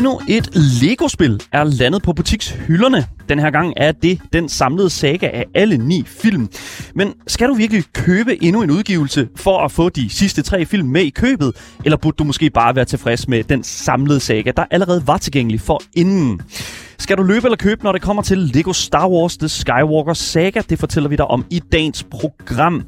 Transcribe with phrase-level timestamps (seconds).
[0.00, 0.50] Endnu et
[0.82, 3.06] Lego-spil er landet på butikshylderne.
[3.28, 6.48] Den her gang er det den samlede saga af alle ni film.
[6.94, 10.88] Men skal du virkelig købe endnu en udgivelse for at få de sidste tre film
[10.88, 11.52] med i købet?
[11.84, 15.60] Eller burde du måske bare være tilfreds med den samlede saga, der allerede var tilgængelig
[15.60, 16.40] for inden?
[16.98, 20.62] Skal du løbe eller købe, når det kommer til Lego Star Wars The Skywalker Saga?
[20.70, 22.84] Det fortæller vi dig om i dagens program.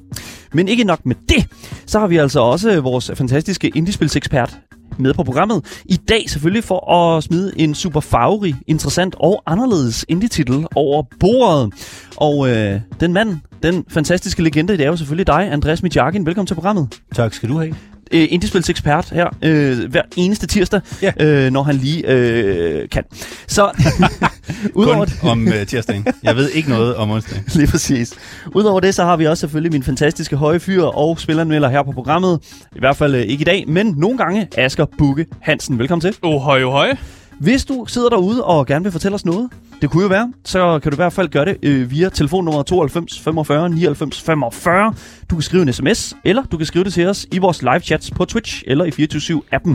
[0.53, 1.47] Men ikke nok med det,
[1.87, 4.59] så har vi altså også vores fantastiske indiespilsekspert
[4.99, 5.83] med på programmet.
[5.85, 11.73] I dag selvfølgelig for at smide en super farverig, interessant og anderledes indie-titel over bordet.
[12.17, 16.27] Og øh, den mand, den fantastiske legende, det er jo selvfølgelig dig, Andreas Mijakin.
[16.27, 17.01] Velkommen til programmet.
[17.15, 17.92] Tak skal du have.
[18.13, 21.13] Øh, Indiespilsekspert her øh, hver eneste tirsdag, Ja.
[21.21, 23.05] øh, når han lige øh, kan.
[23.49, 23.71] Så
[24.75, 26.07] udover om uh, tirsdagen.
[26.23, 27.45] Jeg ved ikke noget om onsdagen.
[27.55, 28.15] Lige præcis.
[28.55, 31.93] Udover det, så har vi også selvfølgelig min fantastiske høje fyr og spilleranmelder her på
[31.93, 32.41] programmet.
[32.77, 35.79] I hvert fald øh, ikke i dag, men nogle gange Asger Bukke Hansen.
[35.79, 36.17] Velkommen til.
[36.23, 36.95] Oh, høj, oh, høj.
[37.43, 40.79] Hvis du sidder derude og gerne vil fortælle os noget, det kunne jo være, så
[40.79, 44.95] kan du i hvert fald gøre det øh, via telefonnummer 92 45 99 45.
[45.31, 47.81] Du kan skrive en sms, eller du kan skrive det til os i vores live
[47.81, 49.73] chats på Twitch eller i 24-7-appen.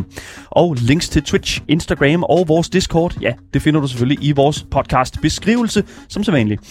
[0.50, 4.66] Og links til Twitch, Instagram og vores Discord, ja, det finder du selvfølgelig i vores
[4.72, 6.62] podcast beskrivelse, som så vanligt.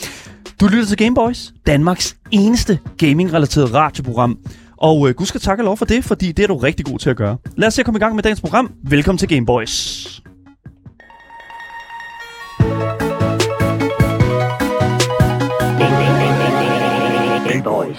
[0.61, 4.39] Du lytter til Gameboys, Danmarks eneste gaming-relateret radioprogram.
[4.77, 7.11] Og øh, gud skal takke lov for det, fordi det er du rigtig god til
[7.11, 7.37] at gøre.
[7.57, 8.73] Lad os se at komme i gang med dagens program.
[8.85, 10.26] Velkommen til Gameboys.
[17.67, 17.97] Boys.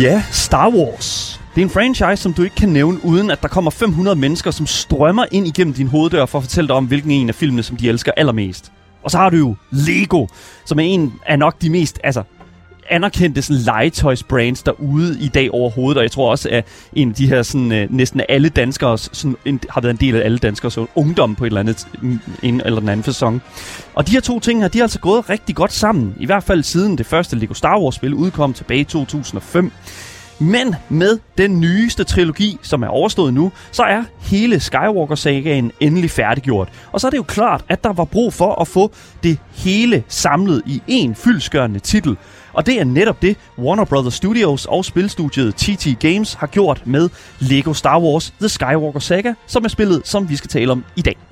[0.00, 1.40] Ja, Star Wars.
[1.54, 4.50] Det er en franchise, som du ikke kan nævne, uden at der kommer 500 mennesker,
[4.50, 7.62] som strømmer ind igennem din hoveddør for at fortælle dig om, hvilken en af filmene,
[7.62, 8.72] som de elsker allermest.
[9.02, 10.26] Og så har du jo Lego,
[10.64, 12.22] som er en af nok de mest altså,
[12.90, 15.96] anerkendte sådan, legetøjsbrands derude i dag overhovedet.
[15.98, 19.36] Og jeg tror også, at en af de her sådan, øh, næsten alle danskere sådan,
[19.44, 22.60] en, har været en del af alle danskeres ungdom på et eller andet mm, en
[22.60, 23.42] eller den anden sæson.
[23.94, 26.14] Og de her to ting her, de har altså gået rigtig godt sammen.
[26.20, 29.72] I hvert fald siden det første Lego Star Wars-spil udkom tilbage i 2005.
[30.42, 36.68] Men med den nyeste trilogi, som er overstået nu, så er hele Skywalker-sagaen endelig færdiggjort.
[36.92, 38.92] Og så er det jo klart, at der var brug for at få
[39.22, 42.16] det hele samlet i en fyldskørende titel.
[42.52, 47.08] Og det er netop det, Warner Brothers Studios og spilstudiet TT Games har gjort med
[47.38, 51.02] Lego Star Wars The Skywalker Saga, som er spillet, som vi skal tale om i
[51.02, 51.31] dag.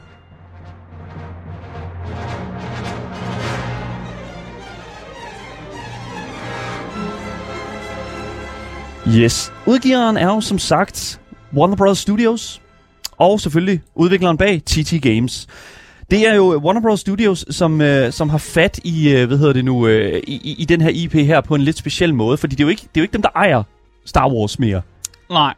[9.16, 9.52] Yes.
[9.66, 11.20] Udgiveren er jo som sagt
[11.56, 11.98] Warner Bros.
[11.98, 12.60] Studios,
[13.18, 15.46] og selvfølgelig udvikleren bag TT Games.
[16.10, 17.00] Det er jo Warner Bros.
[17.00, 20.64] Studios, som, øh, som har fat i, øh, hvad hedder det nu, øh, i, i-
[20.64, 22.88] den her IP her på en lidt speciel måde, fordi det er jo ikke, det
[22.94, 23.62] er jo ikke dem, der ejer
[24.06, 24.82] Star Wars mere.
[25.30, 25.54] Nej,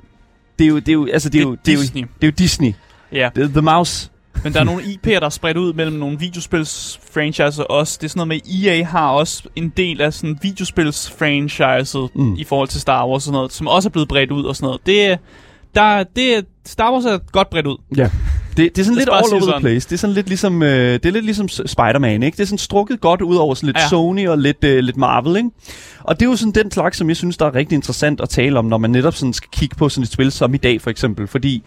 [0.59, 1.81] Det er jo, det er jo, altså, det er, Det er jo, det er jo,
[1.81, 2.03] Disney.
[2.03, 2.73] det er jo Disney.
[3.13, 3.31] ja.
[3.35, 4.11] The, the Mouse.
[4.45, 7.99] Men der er nogle IP'er, der er spredt ud mellem nogle videospils-franchiser også.
[8.01, 12.35] Det er sådan noget med, EA har også en del af sådan videospils-franchiset Mm.
[12.35, 14.57] i forhold til Star Wars og sådan noget, som også er blevet bredt ud og
[14.57, 14.81] sådan noget.
[14.87, 15.17] Det, er-
[15.75, 17.77] der, det, Star Wars er godt bredt ud.
[17.97, 18.11] Ja.
[18.57, 19.61] Det, det er sådan lidt all over the sådan.
[19.61, 19.89] place.
[19.89, 22.37] Det er sådan lidt ligesom, øh, det er lidt ligesom Spider-Man, ikke?
[22.37, 23.77] Det er sådan strukket godt ud over sådan lidt.
[23.77, 23.89] Ja.
[23.89, 25.51] Sony og lidt, øh, lidt Marvel, ikke?
[26.01, 28.29] Og det er jo sådan den slags, som jeg synes, der er rigtig interessant at
[28.29, 30.81] tale om, når man netop sådan skal kigge på sådan et spil som i dag,
[30.81, 31.27] for eksempel.
[31.27, 31.63] Fordi,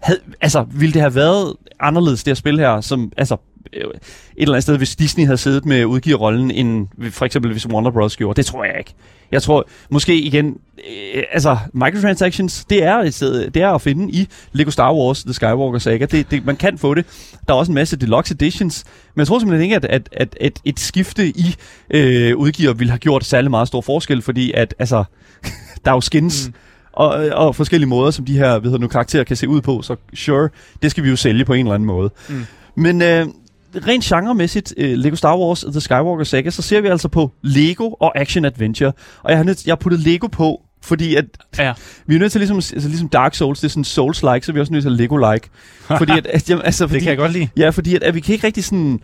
[0.00, 3.36] havde, altså, ville det have været anderledes, det her spil her, som, altså,
[3.72, 3.92] øh, et
[4.36, 8.16] eller andet sted, hvis Disney havde siddet med udgiverrollen, end for eksempel hvis Warner Bros.
[8.16, 8.36] gjorde.
[8.36, 8.94] Det tror jeg ikke.
[9.32, 14.12] Jeg tror, måske igen, øh, altså, microtransactions, det er, et sted, det er at finde
[14.12, 16.06] i Lego Star Wars The Skywalker Saga.
[16.06, 17.06] Det, det, man kan få det.
[17.48, 18.84] Der er også en masse deluxe editions,
[19.14, 21.54] men jeg tror simpelthen ikke, at, at, at, at et skifte i
[21.90, 25.04] øh, udgiver ville have gjort særlig meget stor forskel, fordi at, altså,
[25.84, 26.54] der er jo skins, mm
[26.98, 29.96] og, og forskellige måder, som de her hedder nu, karakterer kan se ud på, så
[30.14, 30.48] sure,
[30.82, 32.10] det skal vi jo sælge på en eller anden måde.
[32.28, 32.46] Mm.
[32.74, 33.26] Men øh,
[33.86, 37.90] rent genremæssigt, øh, Lego Star Wars The Skywalker Saga, så ser vi altså på Lego
[38.00, 38.92] og Action Adventure.
[39.22, 41.24] Og jeg har, nødt, jeg har puttet Lego på, fordi at
[41.58, 41.72] Ja.
[42.06, 44.54] vi er nødt til ligesom, altså ligesom Dark Souls, det er sådan Souls-like, så er
[44.54, 45.48] vi også nødt til Lego-like.
[45.98, 47.48] fordi at, at, jamen, altså, fordi, Det kan jeg godt lide.
[47.56, 49.00] Ja, fordi at, at vi kan ikke rigtig sådan...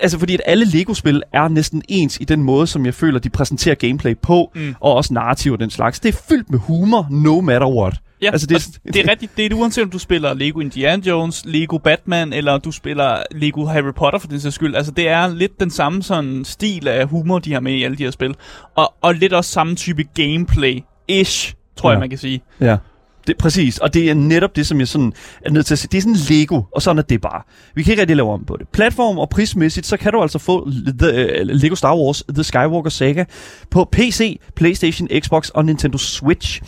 [0.00, 3.30] Altså fordi at alle Lego-spil er næsten ens i den måde, som jeg føler, de
[3.30, 4.74] præsenterer gameplay på, Mm.
[4.80, 6.00] og også narrativ og den slags.
[6.00, 7.94] Det er fyldt med humor, no matter what.
[8.22, 9.36] Ja, Altså, det- det, det er rigtigt.
[9.36, 13.64] Det er uanset om du spiller Lego Indiana Jones, Lego Batman, eller du spiller Lego
[13.64, 14.74] Harry Potter for den sags skyld.
[14.76, 17.96] Altså, det er lidt den samme sådan stil af humor, de har med i alle
[17.98, 18.34] de her spil.
[18.76, 21.92] Og, og lidt også samme type gameplay-ish, tror Ja.
[21.92, 22.40] jeg, man kan sige.
[22.60, 22.76] Ja.
[23.26, 25.12] Det, præcis, og det er netop det, som jeg sådan
[25.44, 25.88] er nødt til at sige.
[25.92, 27.42] Det er sådan Lego, og sådan er det bare.
[27.74, 28.68] Vi kan ikke rigtig lave om på det.
[28.68, 32.90] Platform og prismæssigt, så kan du altså få the, uh, Lego Star Wars The Skywalker
[32.90, 33.24] Saga
[33.70, 36.62] på PC, PlayStation, Xbox og Nintendo Switch.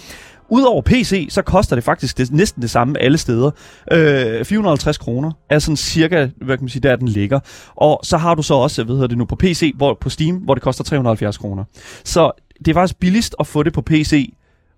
[0.48, 3.50] Udover PC, så koster det faktisk det, næsten det samme alle steder.
[3.92, 7.40] Øh, 450 kroner er sådan cirka, hvad kan man sige, der den ligger.
[7.76, 10.36] Og så har du så også, hvad hedder det nu, på PC, hvor, på Steam,
[10.36, 11.64] hvor det koster 370 kroner.
[12.04, 14.34] Så det er faktisk billigst at få det på PC,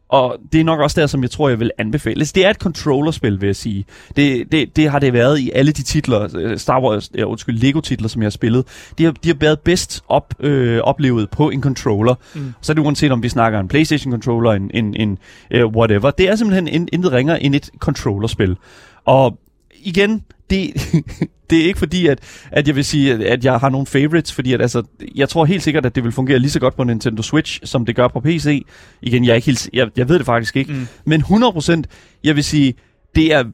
[0.08, 2.24] og det er nok også der, som jeg tror, jeg vil anbefale.
[2.24, 3.84] Det er et controllerspil, vil jeg sige.
[4.16, 7.58] Det, det, det har det været i alle de titler, øh, Star Wars, ja, undskyld,
[7.58, 8.64] Lego-titler, som jeg har spillet.
[8.98, 12.14] De har, de har været bedst op, øh, oplevet på en controller.
[12.34, 12.54] Mm.
[12.60, 15.18] Så er det uanset om vi snakker en PlayStation-controller, en, en, en
[15.54, 16.10] uh, whatever.
[16.10, 18.56] Det er simpelthen en, intet ringer end et controllerspil.
[19.04, 19.38] Og
[19.82, 20.72] igen, det,
[21.50, 22.18] det er ikke fordi, at,
[22.50, 24.82] at jeg vil sige, at, jeg har nogle favorites, fordi at, altså,
[25.14, 27.86] jeg tror helt sikkert, at det vil fungere lige så godt på Nintendo Switch, som
[27.86, 28.66] det gør på PC.
[29.02, 30.72] Igen, jeg, er ikke helt, jeg, jeg ved det faktisk ikke.
[30.72, 30.86] Mm.
[31.04, 31.82] Men 100%,
[32.24, 32.74] jeg vil sige,
[33.14, 33.44] det er,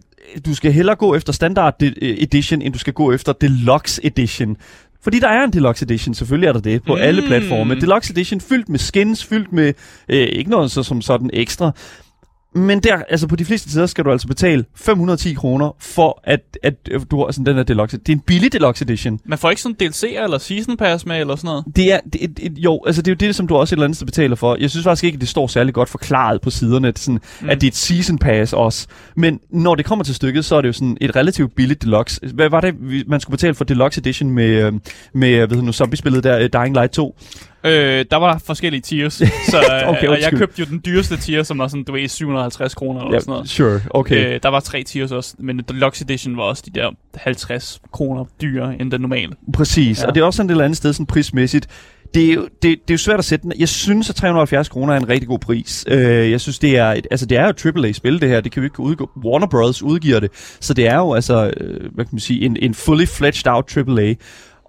[0.46, 4.56] du skal hellere gå efter Standard de- Edition, end du skal gå efter Deluxe Edition.
[5.02, 7.00] Fordi der er en Deluxe Edition, selvfølgelig er der det, på mm.
[7.02, 7.74] alle platforme.
[7.74, 9.72] Deluxe Edition fyldt med skins, fyldt med
[10.08, 11.72] øh, ikke noget så som sådan ekstra.
[12.54, 16.40] Men der, altså på de fleste tider skal du altså betale 510 kroner for at,
[16.62, 17.96] at øh, du har sådan den her deluxe.
[17.96, 19.20] Det er en billig deluxe edition.
[19.24, 21.64] Man får ikke sådan DLC'er eller Season Pass med, eller sådan noget.
[21.76, 23.84] Det er, det, det, jo, altså det er jo det, som du også et eller
[23.84, 24.56] andet sted betaler for.
[24.60, 27.50] Jeg synes faktisk ikke, at det står særlig godt forklaret på siderne, at, sådan, mm.
[27.50, 28.86] at det er et season pass også.
[29.16, 32.20] Men når det kommer til stykket, så er det jo sådan et relativt billigt deluxe.
[32.34, 32.74] Hvad var det,
[33.06, 34.72] man skulle betale for deluxe edition med, øh,
[35.12, 37.16] med hvad hedder nu, zombie-spillet der, øh, Dying Light 2?
[37.64, 39.14] Øh, der var forskellige tiers,
[39.50, 42.08] så Okay, okay, og jeg købte jo den dyreste tier, som var sådan, du ved,
[42.08, 43.48] 750 kroner eller sådan noget.
[43.48, 44.34] sure, okay.
[44.34, 48.24] Øh, der var tre tiers også, men Deluxe Edition var også de der 50 kroner
[48.42, 49.32] dyrere end den normale.
[49.54, 50.02] Præcis, ja.
[50.02, 50.08] Ja.
[50.08, 51.68] og det er også sådan et eller andet sted sådan prismæssigt.
[52.14, 53.52] Det er, jo, det, det er jo svært at sætte den.
[53.58, 55.84] Jeg synes, at 370 kroner er en rigtig god pris.
[55.88, 58.40] Øh, jeg synes, det er, et, altså, det er jo et AAA-spil, det her.
[58.40, 59.10] Det kan vi ikke udgå.
[59.24, 59.82] Warner Bros.
[59.82, 60.30] udgiver det.
[60.60, 63.76] Så det er jo altså, øh, hvad kan man sige, en, en fully fledged out
[63.76, 64.14] AAA.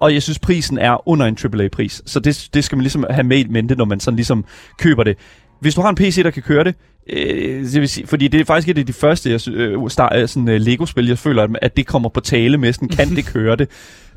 [0.03, 2.01] Og jeg synes, prisen er under en AAA-pris.
[2.05, 4.45] Så det, det skal man ligesom have med i mente, når man sådan ligesom
[4.79, 5.17] køber det.
[5.61, 6.75] Hvis du har en PC, der kan køre det,
[7.09, 10.15] øh, det vil sige, fordi det er faktisk et af de første jeg, øh, start,
[10.15, 13.15] øh, sådan, øh, Lego-spil, jeg føler, at- at det kommer på tale med, sådan, kan
[13.15, 13.69] det køre det?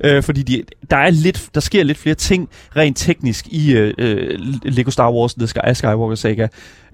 [0.05, 3.95] Øh, fordi de, der, er lidt, der sker lidt flere ting rent teknisk i øh,
[3.99, 6.49] øh, Lego Star Wars The Sky, Skywalker Saga.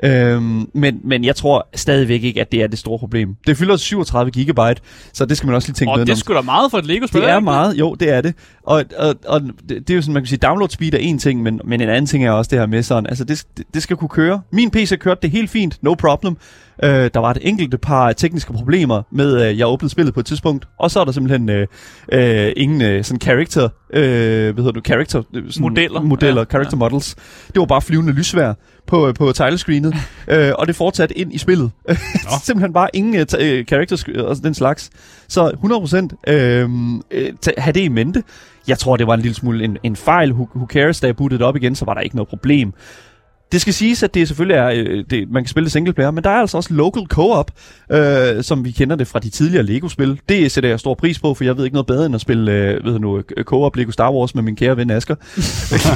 [0.05, 3.37] Øhm, men, men jeg tror stadigvæk ikke, at det er det store problem.
[3.47, 4.81] Det fylder 37 gigabyte,
[5.13, 6.07] så det skal man også lige tænke Og med.
[6.07, 7.21] det sgu da meget for et Lego-spil.
[7.21, 8.35] Det er ikke meget, jo, det er det.
[8.63, 11.19] Og, og, og det, det er jo sådan, man kan sige, download speed er en
[11.19, 13.67] ting, men, men en anden ting er også det her med sådan, altså det, det,
[13.75, 14.41] det skal kunne køre.
[14.53, 16.37] Min PC kørte det helt fint, no problem.
[16.85, 20.27] Øh, der var et enkelte par tekniske problemer med, at jeg åbnede spillet på et
[20.27, 21.67] tidspunkt, og så er der simpelthen øh,
[22.13, 24.03] øh, ingen øh, sådan character, øh,
[24.55, 26.01] hvad hedder du, character øh, sådan Modeller.
[26.01, 27.15] modeller Ja, character models.
[27.47, 28.53] Det var bare flyvende lysvær
[28.87, 29.95] på, øh, på titlescreenet,
[30.29, 31.71] øh, og det fortsatte ind i spillet.
[32.45, 34.91] simpelthen bare ingen øh, ta- øh, characters øh, og den slags.
[35.29, 35.49] Så
[36.27, 36.71] 100% øh,
[37.11, 38.23] øh, ta- have det i mente.
[38.69, 40.33] Jeg tror, det var en lille smule en, en fejl.
[40.33, 42.73] Who, who cares, da jeg bootede op igen, så var der ikke noget problem.
[43.53, 46.11] Det skal siges, at det selvfølgelig er, øh, det, man kan spille det single player,
[46.11, 47.51] men der er altså også local co-op,
[47.93, 50.21] øh, som vi kender det fra de tidligere Lego-spil.
[50.29, 52.53] Det sætter jeg stor pris på, for jeg ved ikke noget bedre end at spille
[52.53, 55.15] øh, ved du nu, øh, co-op Lego Star Wars med min kære ven Asger.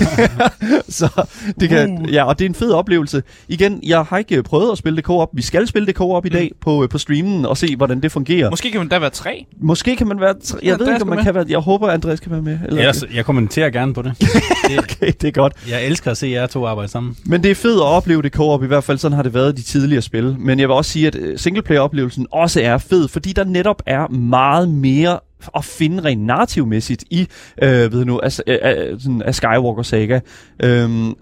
[0.88, 1.26] så
[1.60, 2.12] det kan, Uh.
[2.12, 3.22] ja, og det er en fed oplevelse.
[3.48, 5.28] Igen, jeg har ikke prøvet at spille det co-op.
[5.32, 8.12] Vi skal spille det co-op i dag på, øh, på streamen og se, hvordan det
[8.12, 8.50] fungerer.
[8.50, 9.46] Måske kan man da være tre.
[9.60, 10.34] Måske kan man være...
[10.44, 11.24] Tre, jeg ved Andreas ikke, om man med.
[11.24, 11.44] kan være...
[11.48, 12.58] Jeg håber, Andreas kan være med.
[12.66, 14.12] Eller, Ellers, jeg kommenterer gerne på det.
[14.68, 14.78] det.
[14.78, 15.52] Okay, det er godt.
[15.70, 17.16] Jeg elsker at se jer to arbejde sammen.
[17.24, 19.52] Men det er fedt at opleve det co-op, i hvert fald sådan har det været
[19.52, 20.36] i de tidligere spil.
[20.38, 24.08] Men jeg vil også sige, at øh, singleplayer-oplevelsen også er fed, fordi der netop er
[24.08, 25.18] meget mere
[25.56, 27.28] at finde rent narrativmæssigt i
[27.62, 30.20] øh, ved nu, af, af, sådan, af Skywalker Saga.
[30.62, 31.14] Øhm, øh,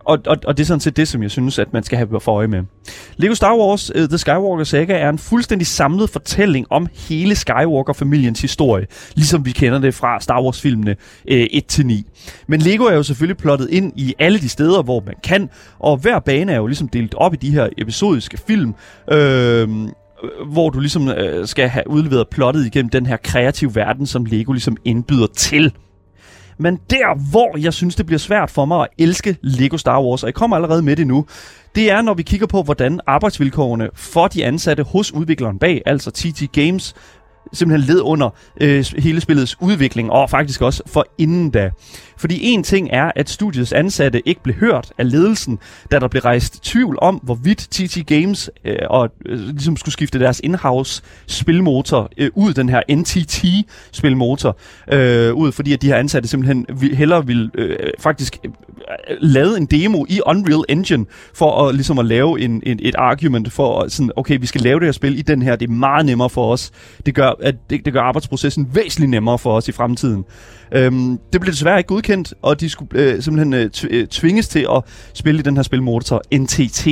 [0.00, 2.20] og, og, og det er sådan set det, som jeg synes, at man skal have
[2.20, 2.62] for øje med.
[3.16, 8.40] Lego Star Wars uh, The Skywalker Saga er en fuldstændig samlet fortælling om hele Skywalker-familiens
[8.40, 10.96] historie, ligesom vi kender det fra Star Wars-filmene
[11.28, 12.44] øh, 1-9.
[12.46, 15.96] Men Lego er jo selvfølgelig plottet ind i alle de steder, hvor man kan, og
[15.96, 18.74] hver bane er jo ligesom delt op i de her episodiske film,
[19.12, 19.68] øh,
[20.46, 24.52] hvor du ligesom øh, skal have udleveret plottet igennem den her kreative verden, som Lego
[24.52, 25.72] ligesom indbyder til.
[26.58, 30.22] Men der, hvor jeg synes, det bliver svært for mig at elske Lego Star Wars,
[30.22, 31.26] og jeg kommer allerede med det nu,
[31.74, 36.10] det er, når vi kigger på, hvordan arbejdsvilkårene for de ansatte hos udvikleren bag, altså
[36.10, 36.94] TT Games,
[37.52, 41.70] simpelthen led under øh, hele spillets udvikling, og faktisk også for inden da.
[42.22, 45.58] Fordi en ting er, at studiets ansatte ikke blev hørt af ledelsen,
[45.90, 50.18] da der blev rejst tvivl om, hvorvidt TT Games øh, og, øh, ligesom skulle skifte
[50.18, 54.56] deres in-house spilmotor øh, ud, den her NTT-spilmotor,
[54.92, 58.50] øh, ud, fordi at de her ansatte simpelthen hellere ville øh, faktisk øh,
[59.20, 63.52] lave en demo i Unreal Engine, for at, ligesom at lave en, en, et argument
[63.52, 66.06] for, sådan, okay, vi skal lave det her spil i den her, det er meget
[66.06, 66.70] nemmere for os.
[67.06, 70.24] Det gør, at det, det gør arbejdsprocessen væsentligt nemmere for os i fremtiden.
[70.74, 74.66] Øhm, det blev desværre ikke godkendt, og de skulle øh, simpelthen øh, øh, tvinges til
[74.76, 74.82] at
[75.14, 76.88] spille i den her spilmotor NTT.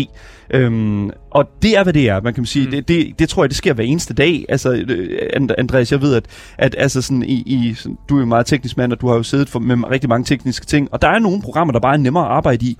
[0.54, 2.64] Øhm, og det er, hvad det er, man kan sige.
[2.64, 2.70] Mm.
[2.70, 4.44] Det, det, det tror jeg, det sker hver eneste dag.
[4.49, 6.25] Altså, øh, And- Andreas, jeg ved, at,
[6.58, 9.14] at altså sådan i, i, sådan, du er jo meget teknisk mand, og du har
[9.14, 11.94] jo siddet for, med rigtig mange tekniske ting, og der er nogle programmer, der bare
[11.94, 12.78] er nemmere at arbejde i.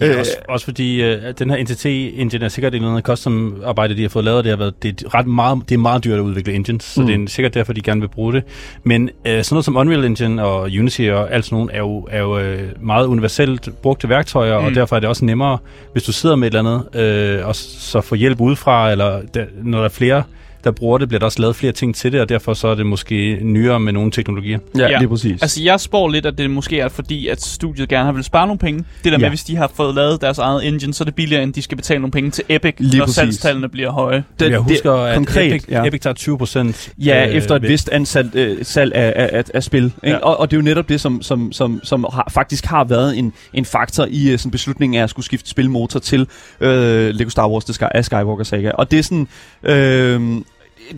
[0.00, 4.02] Ja, også, også fordi øh, den her NTT-engine er sikkert et eller andet custom-arbejde, de
[4.02, 4.44] har fået lavet.
[4.44, 7.00] Det, har været, det, er ret meget, det er meget dyrt at udvikle engines, så
[7.00, 7.06] Mm.
[7.06, 8.42] det er sikkert derfor, de gerne vil bruge det.
[8.84, 12.08] Men øh, sådan noget som Unreal Engine og Unity og alt sådan nogle er jo,
[12.10, 14.66] er jo øh, meget universelt brugte værktøjer, mm.
[14.66, 15.58] og derfor er det også nemmere,
[15.92, 19.44] hvis du sidder med et eller andet, øh, og så få hjælp udefra, eller der,
[19.62, 20.22] når der er flere,
[20.66, 22.74] der bruger det, bliver der også lavet flere ting til det, og derfor så er
[22.74, 24.58] det måske nyere med nogle teknologier.
[24.78, 24.98] Ja, Ja.
[24.98, 25.42] lige præcis.
[25.42, 28.46] Altså, jeg spår lidt, at det måske er fordi, at studiet gerne har vil spare
[28.46, 28.84] nogle penge.
[29.04, 29.28] Det der med, Ja.
[29.28, 31.76] hvis de har fået lavet deres eget engine, så er det billigere, end de skal
[31.76, 33.14] betale nogle penge til Epic, Lige når præcis.
[33.16, 34.24] salgstallene bliver høje.
[34.40, 35.84] det, jeg husker, at konkret, Epic, ja.
[35.86, 36.88] Epic tager 20 procent.
[36.98, 39.84] Ja, øh, efter et vist ansat øh, salg af, af, af, af spil.
[39.84, 39.96] Ikke?
[40.04, 40.16] Ja.
[40.16, 43.18] Og, og det er jo netop det, som, som, som, som har, faktisk har været
[43.18, 46.26] en, en faktor i øh, sådan beslutningen af at skulle skifte spilmotor til
[46.60, 48.70] øh, Lego Star Wars The Sky, af Skywalker Saga.
[48.70, 49.28] Og det er sådan...
[49.64, 50.42] Øh,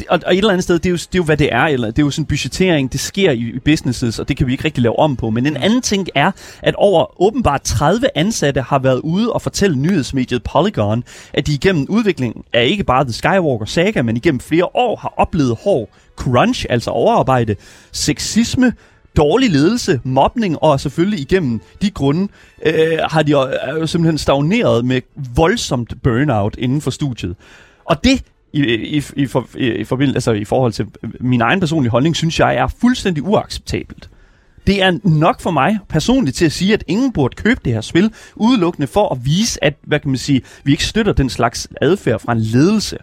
[0.09, 1.65] og, og et eller andet sted, det er, jo, det er jo, hvad det er,
[1.65, 4.53] eller det er jo sådan budgettering, det sker i, i businesses, og det kan vi
[4.53, 5.31] ikke rigtig lave om på.
[5.31, 6.31] Men en anden ting er,
[6.63, 11.87] at over åbenbart 30 ansatte har været ude og fortælle nyhedsmediet Polygon, at de igennem
[11.89, 16.67] udviklingen af ikke bare The Skywalker Saga, men igennem flere år har oplevet hård crunch,
[16.71, 17.57] altså overarbejde,
[17.93, 18.73] sexisme,
[19.17, 22.29] dårlig ledelse, mobning, og selvfølgelig igennem de grunde
[22.67, 23.49] øh, har de jo,
[23.81, 25.01] jo simpelthen stagneret med
[25.37, 27.37] voldsomt burnout inden for studiet.
[27.85, 31.41] Og det i, i, i, for, i, i, forbindelse, altså i forhold til øh, min
[31.41, 34.11] egen personlige holdning, synes jeg er fuldstændig uacceptabelt.
[34.67, 37.81] Det er nok for mig personligt til at sige, at ingen burde købe det her
[37.81, 41.69] spil, udelukkende for at vise, at hvad kan man sige, vi ikke støtter den slags
[41.81, 42.99] adfærd fra en ledelse.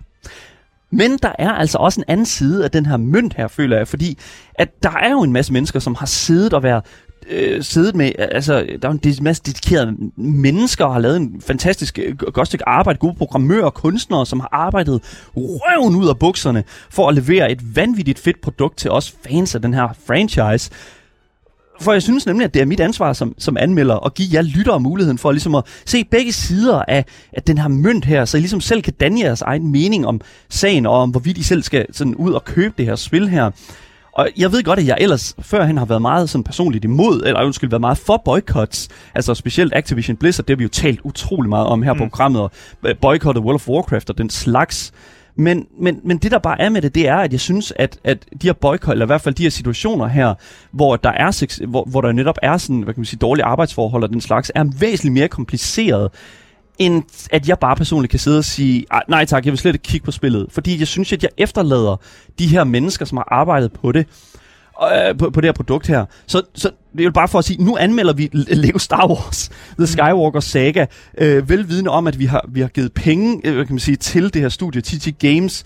[0.91, 3.87] Men der er altså også en anden side af den her mønt her, føler jeg,
[3.87, 4.17] fordi
[4.53, 6.83] at der er jo en masse mennesker, som har siddet og været
[7.29, 12.00] øh, siddet med, altså, der er en masse dedikerede mennesker, og har lavet en fantastisk
[12.00, 15.01] øh, godt stykke arbejde, gode programmører og kunstnere, som har arbejdet
[15.36, 19.62] røven ud af bukserne, for at levere et vanvittigt fedt produkt til os fans af
[19.62, 20.72] den her franchise.
[21.82, 24.41] For jeg synes nemlig, at det er mit ansvar som, som anmelder at give jer
[24.41, 28.38] lyttere muligheden for ligesom at se begge sider af, at den her mønt her, så
[28.38, 31.63] I ligesom selv kan danne jeres egen mening om sagen, og om hvorvidt I selv
[31.63, 33.51] skal sådan ud og købe det her spil her.
[34.15, 37.43] Og jeg ved godt, at jeg ellers førhen har været meget sådan personligt imod, eller
[37.43, 38.89] undskyld, været meget for boycotts.
[39.15, 42.00] Altså specielt Activision Blizzard, det har vi jo talt utrolig meget om her mm.
[42.00, 42.51] på programmet, og
[42.84, 44.93] øh, boycottet World of Warcraft og den slags.
[45.38, 48.00] Men, men, men det der bare er med det, det er, at jeg synes, at,
[48.03, 50.34] at de her boykot, eller i hvert fald de her situationer her,
[50.72, 53.45] hvor der er sex, hvor, hvor der netop er sådan, hvad kan man sige, dårlige
[53.45, 56.12] arbejdsforhold og den slags, er væsentligt mere kompliceret,
[56.79, 59.75] end at jeg bare personligt kan sidde og sige, "Ej, nej tak, jeg vil slet
[59.75, 60.48] ikke kigge på spillet.
[60.50, 62.01] Fordi jeg synes, at jeg efterlader
[62.39, 64.08] de her mennesker, som har arbejdet på det,
[64.84, 66.05] øh, på, på det her produkt her.
[66.27, 69.50] Så, så det er jo bare for at sige, nu anmelder vi Lego Star Wars,
[69.77, 70.86] The Skywalker Saga,
[71.17, 74.34] øh, velvidende om, at vi har, vi har givet penge øh, kan man sige, til
[74.34, 75.63] det her studie, TT Games,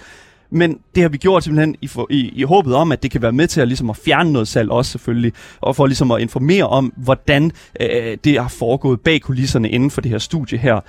[0.51, 3.21] men det har vi gjort simpelthen i, for, i, i håbet om, at det kan
[3.21, 6.21] være med til at, ligesom at fjerne noget salg også selvfølgelig, og for ligesom at
[6.21, 7.51] informere om, hvordan
[7.81, 10.79] øh, det har foregået bag kulisserne inden for det her studie her.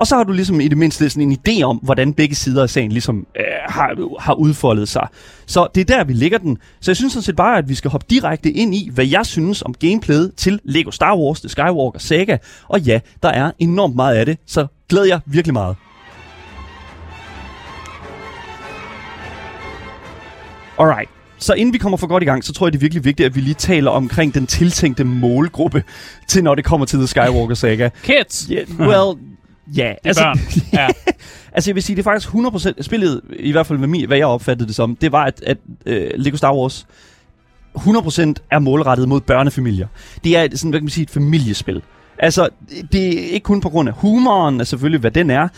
[0.00, 2.62] Og så har du ligesom i det mindste sådan en idé om, hvordan begge sider
[2.62, 5.08] af sagen ligesom øh, har, har udfoldet sig.
[5.46, 6.58] Så det er der, vi ligger den.
[6.80, 9.26] Så jeg synes sådan set bare, at vi skal hoppe direkte ind i, hvad jeg
[9.26, 12.38] synes om gameplayet til Lego Star Wars, The Skywalker Saga.
[12.68, 15.87] Og ja, der er enormt meget af det, så glæder jeg virkelig meget.
[20.78, 21.10] Alright.
[21.38, 23.26] Så inden vi kommer for godt i gang, så tror jeg, det er virkelig vigtigt,
[23.26, 25.82] at vi lige taler omkring den tiltænkte målgruppe
[26.28, 27.88] til, når det kommer til The Skywalker Saga.
[28.02, 28.48] Kids!
[28.52, 29.18] Yeah, well,
[29.76, 29.92] ja.
[30.04, 30.38] Børn.
[30.72, 30.88] Ja.
[31.52, 34.16] altså jeg vil sige, det er faktisk 100% spillet, i hvert fald med mig, hvad
[34.16, 35.56] jeg opfattede det som, det var, at, at
[35.86, 36.86] uh, Lego Star Wars
[37.76, 39.86] 100% er målrettet mod børnefamilier.
[40.24, 41.82] Det er sådan, hvad kan man sige, et familiespil.
[42.18, 42.48] Altså,
[42.92, 45.48] det er ikke kun på grund af humoren, altså selvfølgelig, hvad den er.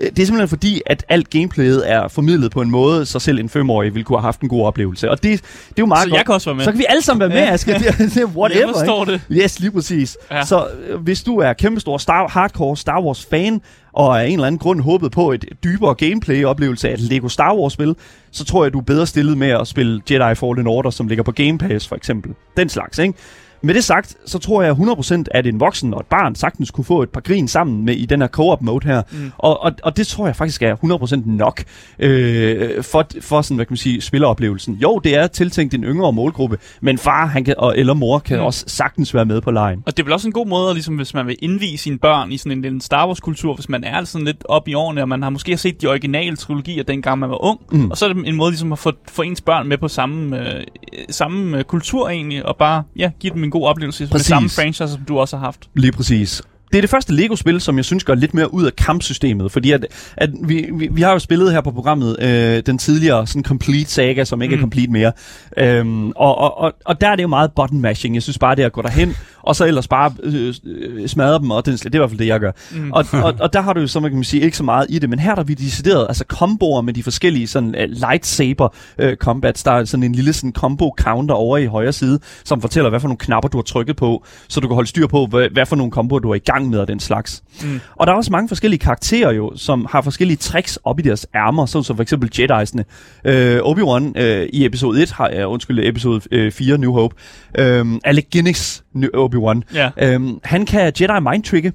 [0.00, 3.38] Øh, Det er simpelthen fordi, at alt gameplayet er formidlet på en måde, så selv
[3.40, 5.10] en femårig ville kunne have haft en god oplevelse.
[5.10, 6.16] Og det, det er jo meget Så godt.
[6.18, 6.64] jeg kan også være med.
[6.64, 7.52] Så kan vi alle sammen være med, Ja.
[7.52, 7.78] Asger.
[7.78, 9.20] Det, er- det er whatever, Jeg forstår det.
[9.32, 10.16] Yes, lige præcis.
[10.30, 10.44] Ja.
[10.44, 13.60] Så øh, hvis du er kæmpestor Star, hardcore Star Wars fan,
[13.92, 17.54] og af en eller anden grund håbet på et dybere gameplay-oplevelse af et Lego Star
[17.54, 17.94] Wars-spil,
[18.30, 21.22] så tror jeg, du er bedre stillet med at spille Jedi Fallen Order, som ligger
[21.24, 22.32] på Game Pass for eksempel.
[22.56, 23.14] Den slags, ikke?
[23.62, 26.84] Med det sagt, så tror jeg 100% at en voksen og et barn sagtens kunne
[26.84, 29.02] få et par grin sammen med i den her co-op mode her.
[29.12, 29.32] Mm.
[29.38, 31.64] Og, og, og det tror jeg faktisk er 100% nok
[31.98, 34.74] øh, for, for sådan, hvad kan man sige, spilleroplevelsen.
[34.74, 38.38] Jo, det er tiltænkt en yngre målgruppe, men far han kan, og, eller mor kan
[38.38, 38.44] mm.
[38.44, 39.82] også sagtens være med på lejen.
[39.86, 42.32] Og det er vel også en god måde, ligesom hvis man vil indvise sine børn
[42.32, 45.08] i sådan en, en Star Wars-kultur, hvis man er sådan lidt op i årene, og
[45.08, 47.60] man har måske set de originale trilogier, dengang man var ung.
[47.72, 47.90] Mm.
[47.90, 50.38] Og så er det en måde ligesom at få, få ens børn med på samme,
[50.38, 50.64] øh,
[51.10, 54.12] samme øh, kultur egentlig, og bare ja, give dem en god oplevelse Præcis.
[54.12, 55.68] med samme franchise, som du også har haft.
[55.74, 56.42] Lige præcis.
[56.72, 59.72] Det er det første Lego-spil, som jeg synes går lidt mere ud af kampsystemet, fordi
[59.72, 59.86] at,
[60.16, 63.90] at vi, vi, vi har jo spillet her på programmet øh, den tidligere sådan complete
[63.90, 64.60] saga, som ikke mm.
[64.60, 65.12] er complete mere.
[65.56, 68.14] Øhm, og, og, og, og der er det jo meget button mashing.
[68.14, 71.38] Jeg synes bare, det er at gå derhen, og så ellers bare øh, øh, smadre
[71.38, 72.52] dem, og det, det er i hvert fald det, jeg gør.
[72.72, 72.92] Mm.
[72.92, 74.98] Og, og, og der har du jo, så man kan sige, ikke så meget i
[74.98, 78.68] det, men her der er vi decideret, altså komboer med de forskellige sådan uh, lightsaber
[79.04, 79.62] uh, combats.
[79.62, 83.00] Der er sådan en lille sådan combo counter over i højre side, som fortæller, hvad
[83.00, 85.66] for nogle knapper du har trykket på, så du kan holde styr på, hvad, hvad
[85.66, 87.42] for nogle komboer du er i gang med og den slags.
[87.62, 87.80] Mm.
[87.96, 91.26] Og der er også mange forskellige karakterer jo, som har forskellige tricks op i deres
[91.34, 92.82] ærmer, sådan som for eksempel Jedi'sne.
[93.24, 97.14] Uh, Obi-Wan uh, i episode 1, har, uh, undskyld, episode uh, 4, New Hope,
[97.58, 99.90] uh, Alec Guinness, Obi-Wan, Ja.
[99.96, 101.72] Øhm, han kan Jedi mind trigge,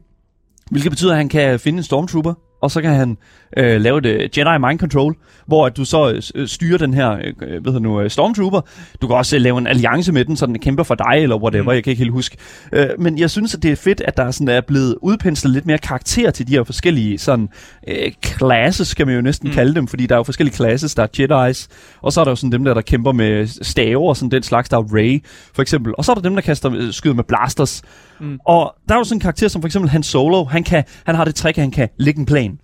[0.71, 3.17] hvilket betyder, at han kan finde en stormtrooper, og så kan han
[3.57, 5.15] øh, lave det Jedi mind control,
[5.47, 8.61] hvor at du så øh, styrer den her øh, ved du nu, øh, stormtrooper.
[9.01, 11.35] Du kan også øh, lave en alliance med den, så den kæmper for dig, eller
[11.35, 11.75] whatever, mm.
[11.75, 12.37] jeg kan ikke helt huske.
[12.71, 15.65] Øh, men jeg synes, at det er fedt, at der sådan er blevet udpenslet lidt
[15.65, 17.49] mere karakter til de her forskellige sådan
[17.87, 19.53] øh, classes, kan man jo næsten mm.
[19.53, 21.07] kalde dem, fordi der er jo forskellige classes, der er
[21.51, 21.67] Jedi's,
[22.01, 24.43] og så er der jo sådan dem der, der kæmper med staver og sådan den
[24.43, 25.23] slags, der er Rey,
[25.55, 25.93] for eksempel.
[25.97, 27.81] Og så er der dem, der kaster øh, skyder med blasters.
[28.19, 28.39] Mm.
[28.45, 31.15] Og der er jo sådan en karakter som for eksempel Han Solo, han, kan, han
[31.15, 32.59] har det trick, at han kan lægge en plan.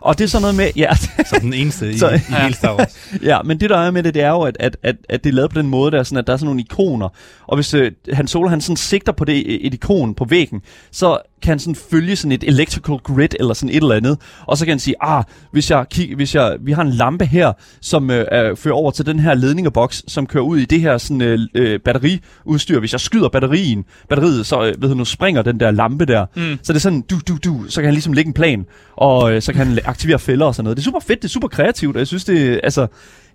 [0.00, 0.70] Og det er sådan noget med...
[0.76, 0.90] Ja,
[1.26, 2.96] Som den eneste i, Så- i hele Star Wars.
[3.22, 5.30] ja, men det der er med det, det er jo, at, at, at, at det
[5.30, 7.08] er lavet på den måde, der er sådan, at der er sådan nogle ikoner.
[7.46, 10.60] Og hvis øh, Han Solo, han sådan sigter på det, et ikon på væggen,
[10.92, 14.18] så kan han sådan følge sådan et electrical grid eller sådan et eller andet.
[14.46, 17.24] Og så kan han sige, ah, hvis jeg, kig, hvis jeg vi har en lampe
[17.26, 20.80] her, som øh, er, fører over til den her ledningeboks, som kører ud i det
[20.80, 22.78] her sådan, øh, øh, batteriudstyr.
[22.80, 26.26] Hvis jeg skyder batterien, batteriet, så øh, ved du, nu springer den der lampe der.
[26.36, 26.58] Mm.
[26.62, 28.66] Så det er sådan, du, du, du, så kan han ligesom lægge en plan,
[28.96, 30.76] og øh, så kan han aktivere fælder og sådan noget.
[30.76, 32.86] Det er super fedt, det er super kreativt, og jeg synes, det altså...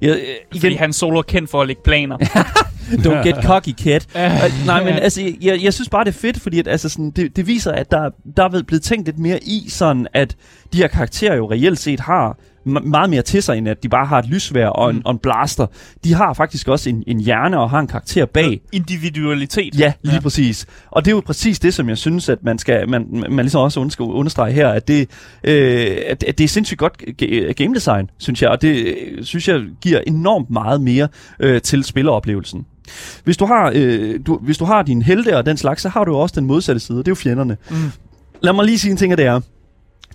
[0.01, 0.17] Jeg, øh,
[0.51, 2.17] Fordi igen, han solo er kendt for at lægge planer.
[3.05, 3.99] Don't get cocky, kid.
[4.15, 7.11] Uh, nej, men altså, jeg, jeg synes bare, det er fedt, fordi at, altså, sådan,
[7.11, 10.35] det, det viser, at der, der er blevet tænkt lidt mere i, sådan at
[10.73, 14.05] de her karakterer jo reelt set har meget mere til sig, end at de bare
[14.05, 15.01] har et lysvær og en, Mm.
[15.05, 15.65] og en blaster.
[16.03, 18.61] De har faktisk også en, en hjerne og har en karakter bag.
[18.71, 19.79] Individualitet.
[19.79, 20.19] Ja, lige ja.
[20.21, 20.65] præcis.
[20.91, 23.61] Og det er jo præcis det, som jeg synes, at man skal man, man ligesom
[23.61, 25.09] også skal understrege her, at det,
[25.43, 29.23] øh, at, at det er sindssygt godt ga- game design, synes jeg, og det øh,
[29.23, 31.07] synes jeg giver enormt meget mere
[31.39, 32.65] øh, til spilleroplevelsen.
[33.23, 36.03] Hvis du, har, øh, du, hvis du har din helte og den slags, så har
[36.03, 37.57] du jo også den modsatte side, det er jo fjenderne.
[37.69, 37.75] Mm.
[38.41, 39.41] Lad mig lige sige en ting af det er.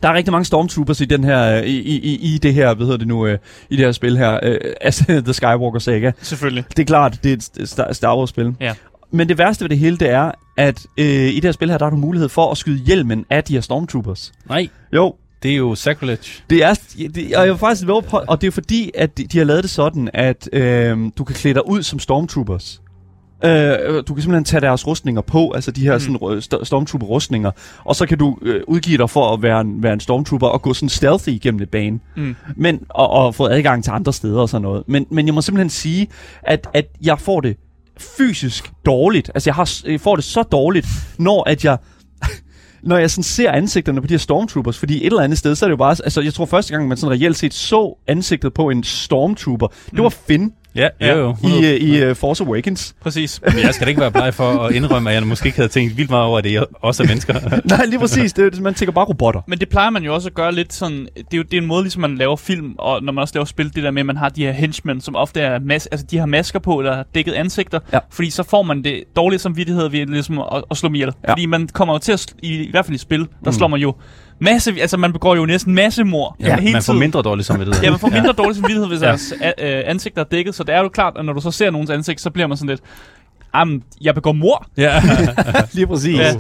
[0.03, 2.87] Der er rigtig mange stormtroopers i den her i, i, i- i det her, hvad
[2.87, 3.39] hedder det nu, øh,
[3.71, 6.11] i det her spil her, øh, altså The Skywalker Saga.
[6.23, 6.65] Selvfølgelig.
[6.71, 8.55] Det er klart, det er et- Star, Star Wars-spil.
[8.61, 8.75] Ja.
[9.11, 11.79] Men det værste ved det hele, det er, at øh, i det her spil her,
[11.79, 14.33] der har du mulighed for at skyde hjelmen af de her stormtroopers.
[14.49, 16.43] Nej, Jo, det er jo sacrilege.
[16.51, 16.75] det er,
[17.15, 19.45] det, og jeg vil faktisk love på, og det er fordi, at de, de har
[19.45, 22.81] lavet det sådan, at øh, du kan klæde dig ud som stormtroopers.
[23.45, 26.13] Øh, du kan simpelthen tage deres rustninger på, altså de her Mm.
[26.13, 26.43] mm.
[26.43, 27.51] sådan, st- stormtrooper-rustninger,
[27.85, 30.63] og så kan du øh, udgive dig for at være en, være en stormtrooper og
[30.63, 32.01] gå sådan stealthy igennem et bane.
[32.17, 32.37] Mm.
[32.57, 34.83] Men, og, og få adgang til andre steder og sådan noget.
[34.87, 36.09] Men, men jeg må simpelthen sige,
[36.43, 37.57] at, at jeg får det
[37.99, 39.31] fysisk dårligt.
[39.35, 40.87] Altså jeg, har, jeg får det så dårligt,
[41.19, 41.79] når at jeg
[42.83, 45.65] når jeg sådan ser ansigterne på de her stormtroopers, fordi et eller andet sted, så
[45.65, 48.55] er det jo bare, altså jeg tror første gang, man sådan reelt set så ansigtet
[48.55, 51.15] på en stormtrooper, det var Finn Ja, Ja.
[51.17, 51.37] jo, jo.
[51.49, 52.95] i, uh, i uh, Force Awakens.
[53.01, 53.41] Præcis.
[53.45, 55.69] Men jeg skal da ikke være bleg for at indrømme, at jeg måske ikke havde
[55.69, 57.35] tænkt vildt meget over, at det også er mennesker.
[57.77, 59.41] Nej, lige præcis, det, er- man tænker bare robotter.
[59.47, 61.61] Men det plejer man jo også at gøre lidt sådan, det er jo det er
[61.61, 64.01] en måde, ligesom man laver film, og når man også laver spil, det der med,
[64.01, 66.79] at man har de her henchmen, som ofte er mas- altså de har masker på,
[66.79, 67.99] eller dækket ansigter, Ja.
[68.11, 71.13] fordi så får man det dårlige samvittighed ved ligesom at, at slå dem ihjel.
[71.27, 71.33] Ja.
[71.33, 73.53] Fordi man kommer jo til at, i, i hvert fald i spil, der Mm.
[73.53, 73.95] slår man jo
[74.41, 77.01] masse, altså man begår jo næsten massemord Ja, hele man får tiden.
[77.01, 77.83] mindre dårlig samvittighed.
[77.83, 79.07] Ja, man får mindre dårlig samvittighed, hvis Ja.
[79.07, 81.51] deres a- øh, ansigter er dækket, så det er jo klart, at når du så
[81.51, 82.81] ser nogens ansigt, så bliver man sådan lidt,
[83.55, 84.67] Jamen, jeg begår mor.
[84.77, 85.03] Ja.
[85.73, 86.19] Lige præcis.
[86.19, 86.35] Ja.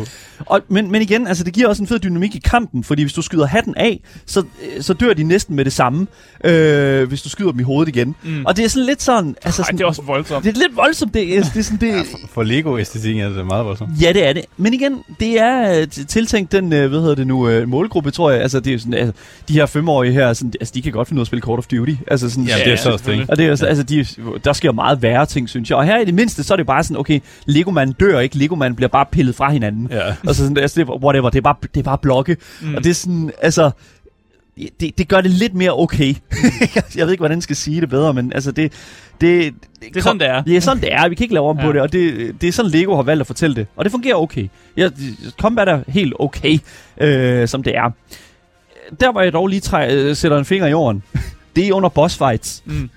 [0.47, 3.12] Og, men, men igen, altså det giver også en fed dynamik i kampen, fordi hvis
[3.12, 6.07] du skyder hatten af, så, øh, så dør de næsten med det samme,
[6.44, 8.14] øh, hvis du skyder dem i hovedet igen.
[8.25, 8.44] Mm.
[8.47, 9.37] Og det er sådan lidt sådan...
[9.44, 10.44] Altså Ej, sådan, det er også voldsomt.
[10.44, 13.90] det er lidt voldsomt, det det er sådan, det, For Lego-æstetikken er det meget voldsomt.
[14.03, 14.44] Ja, det er det.
[14.57, 18.31] Men igen, det er øh, tiltænkt den, øh, hvad hedder det nu, øh, målgruppe, tror
[18.31, 18.40] jeg.
[18.42, 19.12] Altså, det er sådan, altså,
[19.49, 21.59] de her femårige her, sådan, altså, de kan godt finde ud af at spille Call
[21.59, 21.94] of Duty.
[22.07, 23.31] Altså, sådan, Ja, det er så også det.
[23.31, 24.07] og det er, altså, de,
[24.44, 25.79] der sker meget værre ting, synes jeg.
[25.79, 28.76] Og her i det mindste, så er det bare sådan, okay, Lego-manden dør ikke, Lego-manden
[28.76, 29.88] bliver bare pillet fra hinanden.
[29.90, 30.14] Ja.
[30.26, 32.37] Og så sådan, altså, det, er- whatever, det er bare, det er bare blokke.
[32.62, 32.74] Mm.
[32.74, 33.70] Og det er sådan, altså,
[34.80, 36.14] det, det gør det lidt mere okay.
[36.96, 38.72] jeg ved ikke, hvordan jeg skal sige det bedre, men altså, det...
[39.20, 40.42] Det, Det er sådan, det er.
[40.42, 41.08] Det er sådan, det er.
[41.08, 41.62] Vi kan ikke lave om ja.
[41.62, 41.72] på Ja.
[41.72, 43.66] det, og det, det er sådan, Lego har valgt at fortælle det.
[43.76, 44.48] Og det fungerer okay.
[44.76, 44.88] Ja,
[45.40, 46.58] combat er helt okay,
[47.00, 47.90] øh, som det er.
[49.00, 51.02] Der, hvor jeg dog lige træ, øh, sætter en finger i jorden,
[51.56, 52.62] det er under boss fights.
[52.66, 52.90] Mm.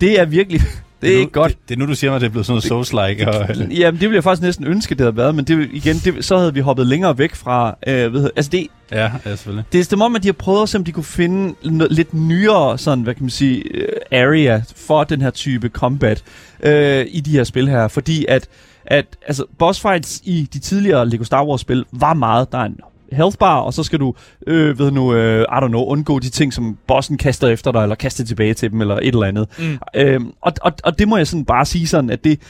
[0.00, 0.60] Det er virkelig...
[1.04, 1.52] Det er nu, ikke godt.
[1.52, 3.28] Det, det, er nu, du siger mig, at det er blevet sådan noget Souls-like.
[3.28, 6.24] Og, Jamen, det ville jeg faktisk næsten ønske, det havde været, men det, igen, det,
[6.24, 7.76] så havde vi hoppet længere væk fra...
[7.86, 9.64] Øh, ved, altså, det, ja, ja, selvfølgelig.
[9.72, 11.92] det er som om, at de har prøvet at se, om de kunne finde noget,
[11.92, 16.22] lidt nyere, sådan, hvad kan man sige, øh, area for den her type combat
[16.62, 17.88] øh, i de her spil her.
[17.88, 18.48] Fordi at,
[18.86, 22.64] at altså, boss fights i de tidligere Lego Star Wars spil var meget, der er
[22.64, 22.76] en
[23.14, 24.14] health bar, og så skal du,
[24.46, 27.82] øh, ved nu, øh, I don't know, undgå de ting, som bossen kaster efter dig,
[27.82, 29.48] eller kaster tilbage til dem, eller et eller andet.
[29.58, 29.78] Mm.
[29.96, 32.40] Øhm, og, og, og det må jeg sådan bare sige sådan, at det,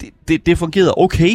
[0.00, 1.30] det, det, det fungerede okay.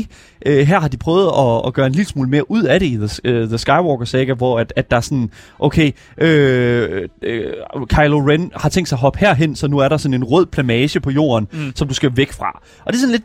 [0.45, 2.87] Øh, her har de prøvet at, at gøre en lille smule mere ud af det
[2.87, 7.53] i The, uh, The Skywalker Saga, hvor at, at der er sådan, okay, øh, øh,
[7.87, 10.45] Kylo Ren har tænkt sig at hoppe herhen, så nu er der sådan en rød
[10.45, 11.71] plamage på jorden, mm.
[11.75, 12.61] som du skal væk fra.
[12.85, 13.23] Og det er sådan lidt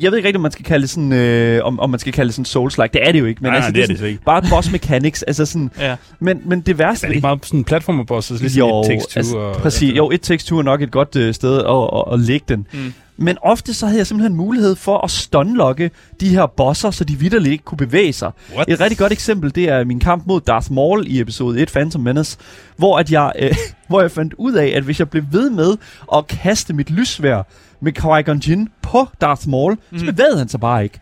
[0.00, 2.12] jeg ved ikke rigtig, om man skal kalde det sådan, øh, om, om man skal
[2.12, 2.90] kalde det sådan Souls-like.
[2.92, 3.42] Det er det jo ikke.
[3.42, 4.22] Men Nej, altså, nej, det er sådan, det så ikke.
[4.24, 5.22] Bare boss mechanics.
[5.22, 5.96] altså sådan, Ja.
[6.20, 7.06] men, men det værste...
[7.06, 9.18] Er det ikke meget sådan en platformer-boss, ligesom jo, et Takes Two?
[9.18, 9.96] altså, og, præcis.
[9.96, 11.64] Jo, et Takes Two er nok et godt øh, sted at,
[11.98, 12.66] at, at lægge den.
[12.72, 12.92] Mm.
[13.16, 17.16] Men ofte så havde jeg simpelthen mulighed for at stunlocke de her bosser, så de
[17.18, 18.30] vidderligt ikke kunne bevæge sig.
[18.54, 18.68] What?
[18.68, 22.00] Et rigtig godt eksempel, det er min kamp mod Darth Maul i episode 1, Phantom
[22.00, 22.38] Menace,
[22.76, 23.56] hvor, at jeg, øh,
[23.88, 25.76] hvor jeg fandt ud af, at hvis jeg blev ved med
[26.14, 27.42] at kaste mit lysvær
[27.80, 29.98] med Qui-Gon Jinn på Darth Maul, mm.
[29.98, 31.00] så bevægede han sig bare ikke.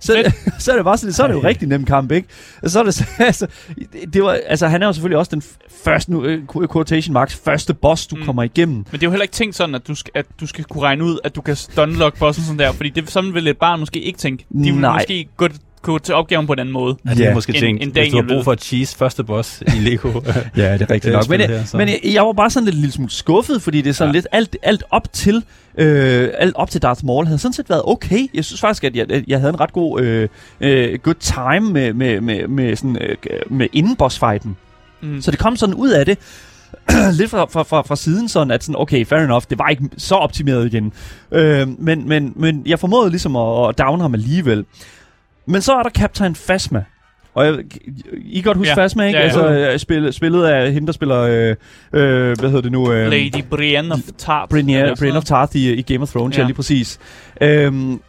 [0.00, 2.28] Så, så er det bare sådan, så er det jo rigtig nem kamp, ikke?
[2.66, 3.46] Så er det, så- altså,
[4.14, 5.42] det- var, altså, han er jo selvfølgelig også den
[5.84, 8.16] første, nu, øh, quotation marks, første boss, du.
[8.16, 8.22] Mm.
[8.24, 8.74] kommer igennem.
[8.76, 10.82] Men det er jo heller ikke tænkt sådan, at du, skal, at du skal kunne
[10.82, 13.80] regne ud, at du kan stunlock bossen sådan der, fordi det, sådan vil et barn
[13.80, 14.46] måske ikke tænke.
[14.52, 14.92] De vil Nej.
[14.94, 15.48] måske gå,
[15.86, 16.96] gå til opgaven på en anden måde.
[17.08, 18.96] Ja, det er måske En- tænkt, en hvis du har Daniel brug for at cheese
[18.96, 20.08] første boss i Lego.
[20.56, 21.28] Ja, det er rigtigt nok.
[21.28, 21.76] Men, her, så.
[21.76, 24.16] men jeg, jeg var bare sådan lidt lille smule skuffet, fordi det er sådan Ja.
[24.18, 25.44] lidt alt, alt op til
[25.78, 28.26] øh, alt op til Darth Maul havde sådan set været okay.
[28.34, 30.28] Jeg synes faktisk, at jeg, jeg havde en ret god øh,
[30.60, 33.16] øh, good time med, med, med, med, sådan, øh,
[33.50, 34.56] med inden bossfighten.
[35.02, 35.20] Mm.
[35.22, 36.18] Så det kom sådan ud af det,
[37.18, 39.82] lidt fra, fra, fra, fra siden sådan, at sådan, okay, fair enough, det var ikke
[39.98, 40.92] så optimeret igen.
[41.32, 44.64] Øh, men, men, men jeg formåede ligesom at, at down ham alligevel.
[45.46, 46.84] Men så er der Captain Phasma.
[47.34, 47.54] Og jeg,
[48.24, 48.72] I godt huske Ja.
[48.72, 48.80] ja.
[48.80, 49.18] Phasma, ikke?
[49.18, 49.30] Ja, ja.
[49.30, 51.48] Altså, øh, spil, spillet af hende, der spiller, øh,
[51.92, 52.92] øh, hvad hedder det nu?
[52.92, 54.50] Øh, Lady Brienne of Tarth.
[54.50, 56.44] Brienne, Brienne of Tarth i, i Game of Thrones, ja, Ja.
[56.44, 56.98] ja lige præcis.
[57.40, 58.00] Øhm,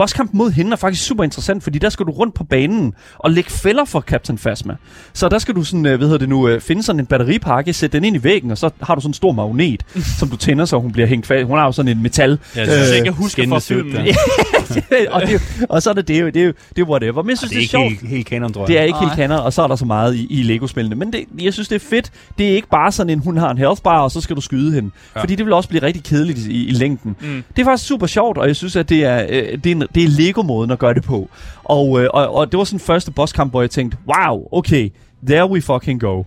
[0.00, 3.30] bosskampen mod hende er faktisk super interessant, fordi der skal du rundt på banen og
[3.30, 4.74] lægge fælder for Captain Phasma.
[5.12, 7.72] Så der skal du sådan, øh, hvad hedder det nu, øh, finde sådan en batteripakke,
[7.72, 9.82] sætte den ind i væggen, og så har du sådan en stor magnet,
[10.18, 11.46] som du tænder, så hun bliver hængt fast.
[11.46, 12.38] Hun har jo sådan en metal.
[12.56, 12.86] Ja, Øh, noget.
[12.88, 13.96] Så jeg kan huske skinnende fra filmen.
[15.14, 17.22] og, det, og så er det det, det, det er whatever.
[17.22, 18.00] Men jeg synes, Det det er er, ikke sjovt.
[18.00, 18.68] helt, helt kanon, tror jeg.
[18.68, 19.16] Det er ikke helt Nej.
[19.16, 20.96] kanon, og så er der så meget i, i Lego-spillene.
[20.96, 22.10] Men det, jeg synes, det er fedt.
[22.38, 24.40] Det er ikke bare sådan en, hun har en health bar, og så skal du
[24.40, 24.90] skyde hende.
[25.16, 25.20] Ja.
[25.20, 27.16] Fordi det vil også blive rigtig kedeligt i, i længden.
[27.20, 27.42] Mm.
[27.56, 29.82] Det er faktisk super sjovt, og jeg synes, at det er, øh, det er, en,
[29.94, 31.28] det er Lego-måden at gøre det på.
[31.64, 34.90] Og, øh, og, og det var sådan første bosskamp, hvor jeg tænkte, wow, okay,
[35.26, 36.22] there we fucking go.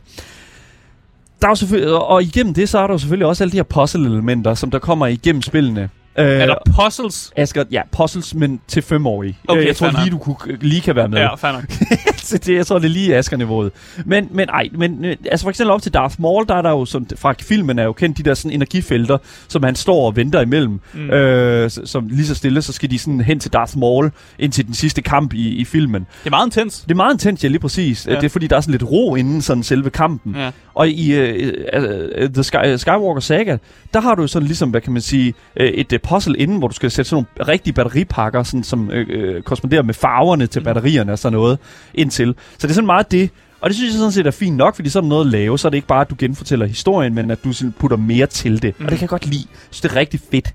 [1.41, 3.51] Der er jo selvfølgelig, og- og igennem det, så er der jo selvfølgelig også alle
[3.51, 5.89] de her puzzle-elementer, som der kommer igennem spillene.
[6.17, 7.31] Øh, Er der puzzles?
[7.35, 9.37] Asger, ja, puzzles, men til femårige.
[9.47, 11.17] Okay, Øh, jeg tror lige, du kunne, lige kan være med.
[11.19, 11.63] Ja, fair nok.
[12.23, 13.71] Så det, jeg tror, det er lige Asger-niveauet.
[14.05, 16.69] Men, men ej, men øh, altså for eksempel op til Darth Maul, der er der
[16.69, 20.15] jo sådan, fra filmen er jo kendt de der sådan energifelter, som han står og
[20.15, 20.79] venter imellem.
[20.93, 21.09] Mm.
[21.09, 24.65] Øh, som lige så stille, så skal de sådan hen til Darth Maul, ind til
[24.65, 26.01] den sidste kamp i, i filmen.
[26.23, 26.79] Det er meget intens.
[26.79, 28.07] Det er meget intens, ja, lige præcis.
[28.07, 28.15] Ja.
[28.15, 30.35] Det er fordi, der er sådan lidt ro inden sådan selve kampen.
[30.35, 30.51] Ja.
[30.73, 33.57] Og i uh, The Sky, Skywalker Saga,
[33.93, 36.57] der har du jo sådan ligesom, hvad kan man sige, uh, et uh, puzzle inden,
[36.57, 40.47] hvor du skal sætte sådan nogle rigtige batteripakker, sådan, som uh, uh, korresponderer med farverne
[40.47, 41.59] til batterierne og sådan noget
[41.93, 42.35] indtil.
[42.57, 43.29] Så det er sådan meget det.
[43.61, 45.31] Og det synes jeg sådan set er fint nok, fordi så er der noget at
[45.31, 45.59] lave.
[45.59, 48.61] Så er det ikke bare, at du genfortæller historien, men at du putter mere til
[48.61, 48.79] det.
[48.79, 48.85] Mm.
[48.85, 49.47] Og det kan jeg godt lide.
[49.71, 50.53] Så det er rigtig fedt.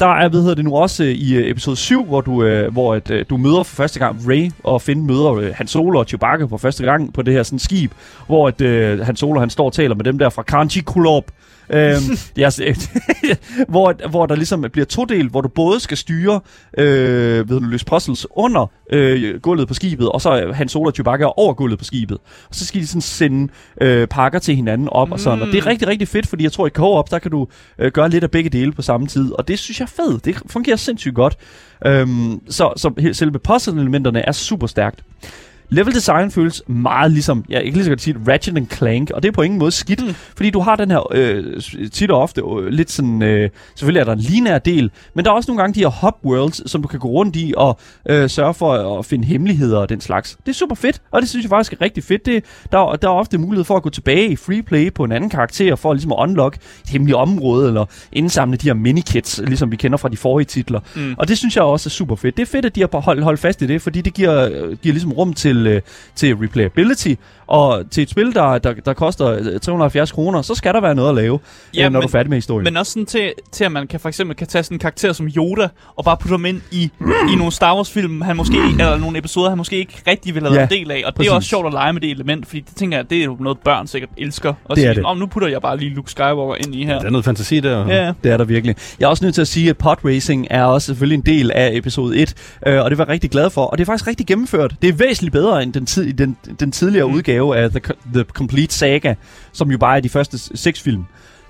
[0.00, 2.72] Der er, hvad hedder det nu også, øh, i øh, episode 7, hvor du, øh,
[2.72, 5.98] hvor at, øh, du møder for første gang Ray, og Finn møder øh, Han Solo
[5.98, 7.92] og Chewbacca for første gang på det her sådan skib,
[8.26, 11.24] hvor at, øh, Han Solo han står og taler med dem der fra Kanchi Kulop,
[11.70, 12.74] øhm, ja, altså,
[13.68, 16.40] hvor, hvor der ligesom bliver to del, hvor du både skal styre
[16.78, 21.24] øh, ved løse puzzles under øh, gulvet på skibet, og så Han Solo og Chewbacca
[21.36, 22.18] over gulvet på skibet.
[22.48, 25.12] Og så skal de sådan sende øh, pakker til hinanden op mm.
[25.12, 25.42] og sådan.
[25.42, 27.46] Og det er rigtig, rigtig fedt, fordi jeg tror, i co-op, der kan du
[27.78, 29.32] øh, gøre lidt af begge dele på samme tid.
[29.32, 30.24] Og det synes jeg er fedt.
[30.24, 31.36] Det fungerer sindssygt godt.
[31.86, 35.02] Øhm, så, så selve puzzle-elementerne er super stærkt.
[35.68, 39.22] Level design føles meget ligesom, jeg kan lige så godt sige Ratchet and Clank, og
[39.22, 40.14] det er på ingen måde skidt, mm.
[40.36, 44.04] fordi du har den her øh, tit og ofte øh, lidt sådan, øh, selvfølgelig er
[44.04, 46.82] der en linær del, men der er også nogle gange de her hub worlds, som
[46.82, 50.36] du kan gå rundt i og øh, sørge for at, finde hemmeligheder og den slags.
[50.46, 52.26] Det er super fedt, og det synes jeg faktisk er rigtig fedt.
[52.26, 55.12] Det, der, der er ofte mulighed for at gå tilbage i free play på en
[55.12, 59.70] anden karakter, for ligesom at unlock et hemmeligt område, eller indsamle de her minikits, ligesom
[59.70, 60.80] vi kender fra de forrige titler.
[60.96, 61.14] Mm.
[61.18, 62.36] Og det synes jeg også er super fedt.
[62.36, 64.76] Det er fedt, at de har holdt, holdt fast i det, fordi det giver, øh,
[64.82, 65.80] giver ligesom rum til, øh,
[66.14, 67.14] til replayability,
[67.46, 70.94] og til et spil, der, der, der koster øh, 370 kroner, så skal der være
[70.94, 71.38] noget at lave,
[71.74, 72.64] Ja, ja, når men- du er færdig med historien.
[72.64, 75.12] Men også sådan til, til at man kan for eksempel kan tage sådan en karakter
[75.12, 76.90] som Yoda, og bare putte ham ind i,
[77.32, 80.42] i nogle Star Wars film, han måske, eller nogle episoder, han måske ikke rigtig vil
[80.42, 81.02] have været Ja, en del af.
[81.06, 81.30] Og det præcis.
[81.30, 83.36] er også sjovt at lege med det element, fordi det tænker jeg, det er jo
[83.40, 84.54] noget børn sikkert elsker.
[84.64, 85.04] Og Det er sige, det.
[85.04, 86.98] Om nu putter jeg bare lige Luke Skywalker ind i her.
[86.98, 87.86] Der er noget fantasi der.
[87.88, 88.76] Ja, Det er der virkelig.
[89.00, 91.50] Jeg er også nødt til at sige, at pod racing er også selvfølgelig en del
[91.54, 92.34] af episode 1,
[92.66, 93.64] øh, og det var jeg rigtig glad for.
[93.64, 94.74] Og det er faktisk rigtig gennemført.
[94.82, 97.14] Det er væsentligt bedre end den, tid, den, den tidligere mm.
[97.14, 97.80] udgave af The,
[98.14, 99.14] The Complete Saga,
[99.52, 101.04] som jo bare er de første seks film.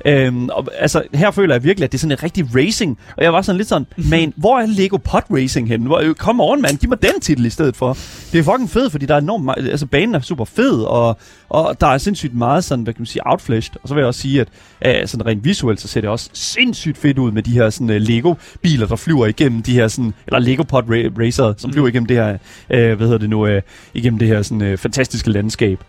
[0.07, 2.99] Øhm, og, altså, her føler jeg virkelig, at det er sådan en rigtig racing.
[3.17, 5.87] Og jeg var sådan lidt sådan, man, hvor er Lego Pod Racing henne?
[5.87, 7.97] Hvor, øh, come on, man, giv mig den titel i stedet for.
[8.33, 11.19] Det er fucking fedt, fordi der er enormt meget, altså banen er super fed, og,
[11.55, 13.77] og der er sindssygt meget sådan, hvad kan man sige, outflashed.
[13.83, 16.31] Og så vil jeg også sige, at øh, sådan rent visuelt, så ser det også
[16.33, 20.15] sindssygt fedt ud med de her sådan uh, Lego-biler, der flyver igennem de her sådan,
[20.27, 22.39] eller Lego Pod ra- Racer, som flyver igennem det her,
[22.71, 23.63] øh, hvad hedder det nu, øh,
[23.95, 25.85] igennem det her sådan øh, fantastiske landskab.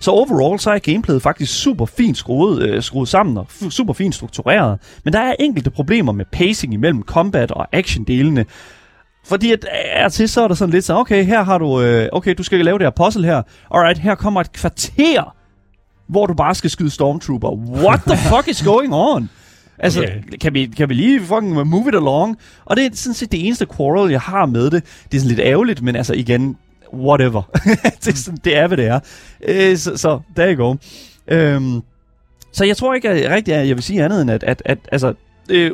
[0.00, 4.14] Så overall, så er gameplayet faktisk super fint skruet, øh, skruet sammen og super fint
[4.14, 4.78] struktureret.
[5.04, 8.44] Men der er enkelte problemer med pacing imellem combat og action-delene.
[9.24, 12.08] Fordi at er til, så er der sådan lidt så, okay, her har du, øh,
[12.12, 13.42] okay, du skal lave det her puzzle her.
[13.74, 15.34] Alright, her kommer et kvarter,
[16.08, 17.50] hvor du bare skal skyde Stormtrooper.
[17.82, 19.30] What the fuck is going on?
[19.78, 20.20] Altså, Okay.
[20.40, 22.36] kan, vi, kan vi lige fucking move it along?
[22.64, 24.84] Og det er sådan set det eneste quarrel, jeg har med det.
[25.12, 26.56] Det er sådan lidt ærgerligt, men altså igen,
[26.94, 27.42] whatever.
[28.04, 29.00] det, er sådan, det er, hvad det er.
[29.48, 30.76] Øh, så, så, there you go.
[31.28, 31.82] Øhm,
[32.52, 34.78] så jeg tror ikke at rigtigt, at jeg vil sige andet end, at, at, at
[34.92, 35.14] altså,
[35.50, 35.70] øh,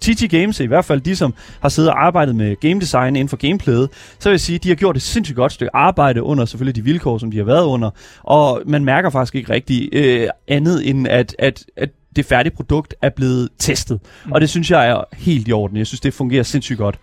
[0.00, 3.28] TT Games, i hvert fald de, som har siddet og arbejdet med game design inden
[3.28, 6.22] for gameplayet, så vil jeg sige, at de har gjort et sindssygt godt stykke arbejde
[6.22, 7.90] under selvfølgelig de vilkår, som de har været under.
[8.22, 12.94] Og man mærker faktisk ikke rigtig øh, andet end, at, at, at det færdige produkt
[13.02, 14.00] er blevet testet.
[14.26, 14.32] Mm.
[14.32, 15.76] Og det synes jeg er helt i orden.
[15.76, 16.98] Jeg synes, det fungerer sindssygt godt.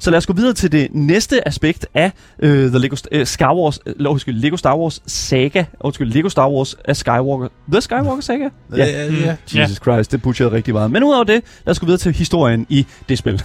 [0.00, 3.54] Så lad os gå videre til det næste aspekt af øh, The Lego, øh, Star
[3.54, 5.64] Wars, øh, undskyld, Lego Star Wars saga.
[5.80, 7.48] Undskyld, Lego Star Wars af Skywalker.
[7.72, 8.48] The Skywalker saga?
[8.76, 9.36] Ja, ja, ja.
[9.60, 10.90] Jesus Christ, det butcherede rigtig meget.
[10.90, 13.42] Men udover det, lad os gå videre til historien i det spil.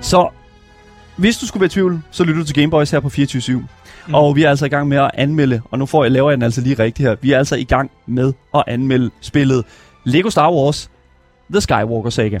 [0.00, 0.28] Så
[1.16, 4.14] hvis du skulle være i tvivl, så lytter du til Gameboys her på 24 mm.
[4.14, 6.36] Og vi er altså i gang med at anmelde, og nu får jeg, laver jeg
[6.36, 7.16] den altså lige rigtigt her.
[7.20, 9.64] Vi er altså i gang med at anmelde spillet
[10.04, 10.90] Lego Star Wars
[11.52, 12.38] The Skywalker Saga.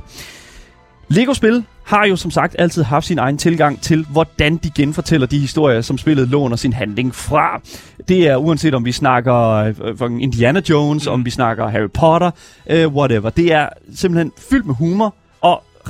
[1.08, 5.38] Lego-spil har jo som sagt altid haft sin egen tilgang til, hvordan de genfortæller de
[5.38, 7.60] historier, som spillet låner sin handling fra.
[8.08, 11.12] Det er uanset om vi snakker øh, fucking Indiana Jones, mm.
[11.12, 12.30] om vi snakker Harry Potter,
[12.70, 13.30] øh, whatever.
[13.30, 15.14] Det er simpelthen fyldt med humor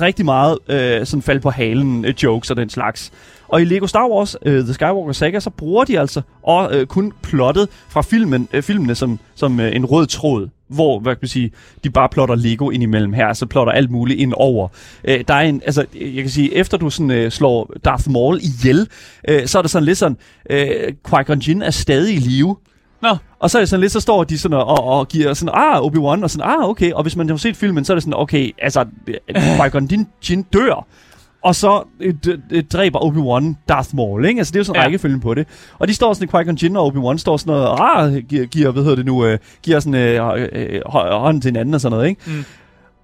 [0.01, 3.11] rigtig meget øh, sådan fald på halen øh, jokes og den slags.
[3.47, 6.87] Og i Lego Star Wars, øh, The Skywalker Saga, så bruger de altså og, øh,
[6.87, 11.19] kun plottet fra filmen, øh, filmene som, som øh, en rød tråd hvor, hvad kan
[11.21, 11.51] man sige,
[11.83, 14.67] de bare plotter Lego ind imellem her, så plotter alt muligt ind over.
[15.03, 18.39] Øh, der er en, altså, jeg kan sige, efter du sådan øh, slår Darth Maul
[18.41, 18.87] ihjel,
[19.27, 20.17] øh, så er det sådan lidt sådan,
[20.49, 22.55] øh, Qui-Gon Jinn er stadig i live,
[23.01, 25.53] Nå, og så er det sådan lidt, så står de sådan og, og, giver sådan,
[25.55, 26.91] ah, Obi-Wan, og sådan, ah, okay.
[26.91, 28.85] Og hvis man har set filmen, så er det sådan, okay, altså,
[29.37, 30.85] Qui-Gon Jinn- Jinn dør.
[31.43, 34.39] Og så øh, d- øh, dræber Obi-Wan Darth Maul, ikke?
[34.39, 34.85] Altså, det er jo sådan en Ja.
[34.85, 35.47] rækkefølgen på det.
[35.79, 38.83] Og de står sådan, Qui-Gon Jinn og Obi-Wan står sådan noget, ah, giver, giver hvad
[38.83, 42.09] hedder det nu, øh, giver sådan øh, øh, hå- hånden til hinanden og sådan noget,
[42.09, 42.21] ikke?
[42.27, 42.43] Mm.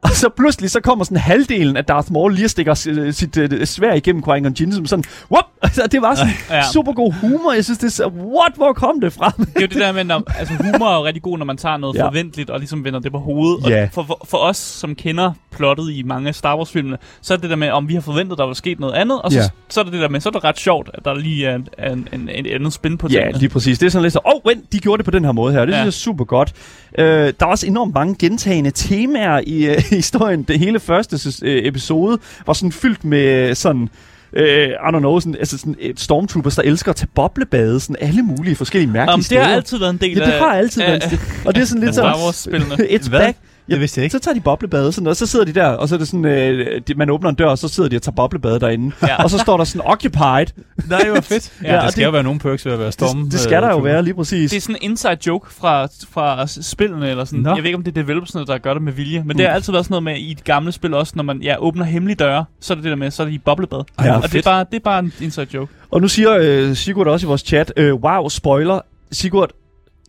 [0.02, 3.38] Og så pludselig, så kommer sådan halvdelen af Darth Maul lige og stikker sit, sit
[3.38, 5.46] uh, svær igennem Qui-Gon Jinn, som sådan, whoop!
[5.62, 6.62] Altså, det var sådan Ja.
[6.74, 7.54] super god humor.
[7.54, 9.34] Jeg synes, det er så, what, hvor kom det fra?
[9.38, 11.58] det er jo det der med, når, altså humor er jo rigtig god, når man
[11.58, 12.06] tager noget Ja.
[12.08, 13.70] forventeligt og ligesom vender det på hovedet.
[13.70, 13.84] Ja.
[13.84, 17.50] Og for, for, for os, som kender plottet i mange Star Wars-filmene, så er det
[17.50, 19.46] der med, om vi har forventet, der var sket noget andet, og så, Ja.
[19.70, 21.56] så er det det der med, så er det ret sjovt, at der lige er
[21.56, 23.40] en, en, en, en andet spin på Ja, tingene.
[23.40, 23.80] lige præcis.
[23.80, 25.66] Det er sådan lidt så, åh, oh, de gjorde det på den her måde her.
[25.66, 25.78] Det Ja.
[25.78, 26.54] synes jeg er super godt.
[26.98, 27.06] Øh,
[27.40, 30.44] der er også enormt mange gentagende temaer i øh, historien.
[30.44, 33.90] Det hele første øh, episode var sådan fyldt med øh, sådan
[34.34, 37.96] øh, I don't know, sådan, altså sådan et stormtroopers, der elsker at tage boblebade, sådan
[38.00, 40.40] alle mulige forskellige mærkelige Om, det har altid været en del Ja, det af...
[40.40, 41.20] har altid været en af- stil.
[41.46, 42.76] Og det er sådan lidt Star sådan, Wars-spillene.
[42.96, 43.20] it's Hvad?
[43.20, 43.38] back.
[43.70, 44.12] Det vidste jeg ikke.
[44.14, 46.26] Så tager de boblebade, sådan, og så sidder de der, og så er det sådan,
[46.26, 48.96] øh, de, man åbner en dør, og så sidder de og tager boblebade derinde.
[49.08, 49.24] Ja.
[49.24, 50.46] Og så står der sådan, occupied.
[50.90, 51.54] Nej, hvor fedt.
[51.64, 53.24] ja, Ja, der skal det- jo være nogle perks ved at være storm.
[53.24, 54.52] det, det skal øh, der jo være, lige præcis.
[54.52, 57.40] Det er sådan en inside joke fra, fra spillene, eller sådan.
[57.40, 57.50] Nå.
[57.50, 59.54] Jeg ved ikke, om det er developersne, der gør det med vilje, men det har
[59.54, 62.16] altid været sådan noget med i de gamle spil også, når man ja, åbner hemmelige
[62.16, 63.84] døre, så er det det der med, så er det i boblebad.
[64.00, 64.16] Ej, Ja.
[64.16, 64.46] og det er, fedt.
[64.46, 65.74] bare, det er bare en inside joke.
[65.92, 68.80] Og nu siger øh, Sigurd også i vores chat, øh, wow, spoiler.
[69.12, 69.50] Sigurd,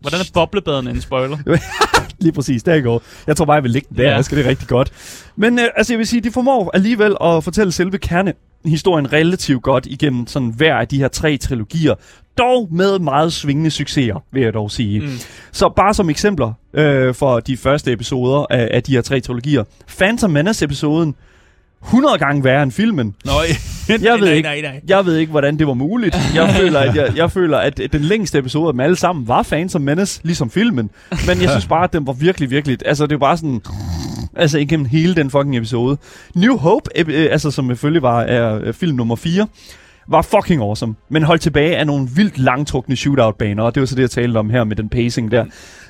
[0.00, 1.36] Hvordan er boblebaden en spoiler?
[2.20, 3.02] lige præcis, der går.
[3.26, 4.14] Jeg tror bare, jeg vil lægge den der, Ja.
[4.14, 4.92] jeg skal det rigtig godt.
[5.36, 9.86] Men øh, altså, jeg vil sige, de formår alligevel at fortælle selve kernehistorien relativt godt
[9.86, 11.94] igennem sådan hver af de her tre trilogier.
[12.38, 15.00] Dog med meget svingende succeser, vil jeg dog sige.
[15.00, 15.08] Mm.
[15.52, 19.64] Så bare som eksempler øh, for de første episoder af, af de her tre trilogier.
[19.98, 21.14] Phantom Menace-episoden,
[21.84, 23.14] 100 gange værre end filmen.
[23.24, 23.32] Nå,
[23.88, 24.80] Jeg ved nej, ikke, nej, nej.
[24.88, 26.16] jeg ved ikke, hvordan det var muligt.
[26.34, 29.42] Jeg føler, at, jeg, jeg føler, at den længste episode af dem alle sammen var
[29.42, 30.90] Phantom Menace, ligesom filmen.
[31.26, 32.78] Men jeg synes bare, at den var virkelig, virkelig...
[32.86, 33.60] Altså, det var bare sådan...
[34.36, 35.96] Altså, igennem hele den fucking episode.
[36.34, 39.46] New Hope, øh, altså som selvfølgelig var er, øh, film nummer 4,
[40.10, 43.94] var fucking awesome, men holdt tilbage af nogle vildt langtrukne shootout-baner, og det var så
[43.94, 45.44] det, jeg talte om her med den pacing der.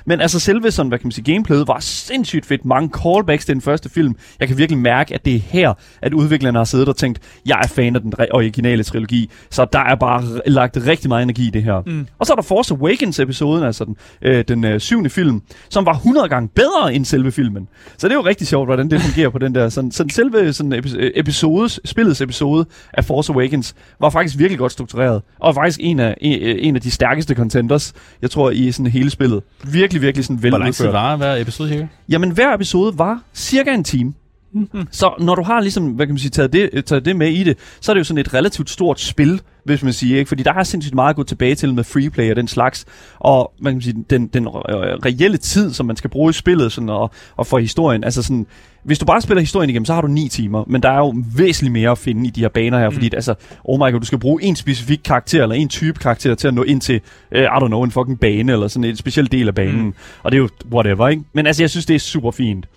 [0.05, 2.65] Men altså selve sådan, hvad kan man sige, gameplayet var sindssygt fedt.
[2.65, 4.15] Mange callbacks til den første film.
[4.39, 7.59] Jeg kan virkelig mærke, at det er her, at udviklerne har siddet og tænkt, jeg
[7.63, 11.49] er fan af den originale trilogi, så der er bare lagt rigtig meget energi i
[11.49, 11.81] det her.
[11.85, 12.07] Mm.
[12.19, 15.93] Og så er der Force Awakens-episoden, altså den, øh, den øh, syvende film, som var
[15.93, 17.67] 100 gange bedre end selve filmen.
[17.97, 19.69] Så det er jo rigtig sjovt, hvordan det fungerer på den der.
[19.69, 24.71] Sådan, sådan selve sådan øh, episodes, spillets episode af Force Awakens var faktisk virkelig godt
[24.71, 25.21] struktureret.
[25.39, 29.09] Og faktisk en af, en, en af de stærkeste contenders, jeg tror, i sådan hele
[29.09, 29.43] spillet.
[29.63, 30.93] Virkelig, virkelig sådan Hvor lang tid veludført.
[31.03, 31.87] var hver episode her?
[32.09, 34.13] Jamen, hver episode var cirka en time.
[34.53, 34.87] Mhm.
[34.91, 37.43] Så når du har ligesom, hvad kan man sige, taget det, taget det med i
[37.43, 40.29] det, så er det jo sådan et relativt stort spil, hvis man siger, ikke?
[40.29, 42.85] Fordi der er sindssygt meget at gå tilbage til med freeplay og den slags.
[43.19, 46.71] Og man kan sige, den, den øh, reelle tid, som man skal bruge i spillet
[46.71, 48.45] sådan, og, og for historien, altså sådan,
[48.83, 51.13] hvis du bare spiller historien igennem, så har du 9 timer, men der er jo
[51.35, 52.93] væsentligt mere at finde i de her baner her, mm.
[52.95, 56.35] fordi altså, oh my god, du skal bruge en specifik karakter, eller en type karakter
[56.35, 58.95] til at nå ind til, uh, I don't know, en fucking bane, eller sådan en
[58.95, 59.85] speciel del af banen.
[59.85, 59.93] Mm.
[60.23, 61.23] Og det er jo whatever, ikke?
[61.33, 62.67] Men altså, jeg synes, det er super fint.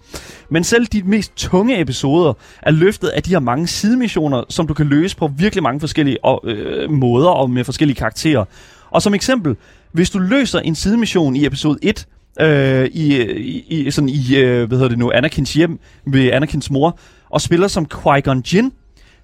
[0.49, 4.75] Men selv de mest tunge episoder er løftet af de her mange sidemissioner, som du
[4.75, 8.45] kan løse på virkelig mange forskellige øh, måder og med forskellige karakterer.
[8.91, 9.57] Og som eksempel,
[9.93, 12.07] hvis du løser en sidemission i episode 1,
[12.41, 16.71] øh, i, i, i, sådan i øh, hvad hedder det nu, Anakins hjem ved Anakins
[16.71, 16.99] mor,
[17.31, 18.73] og spiller som Qui-Gon Jinn,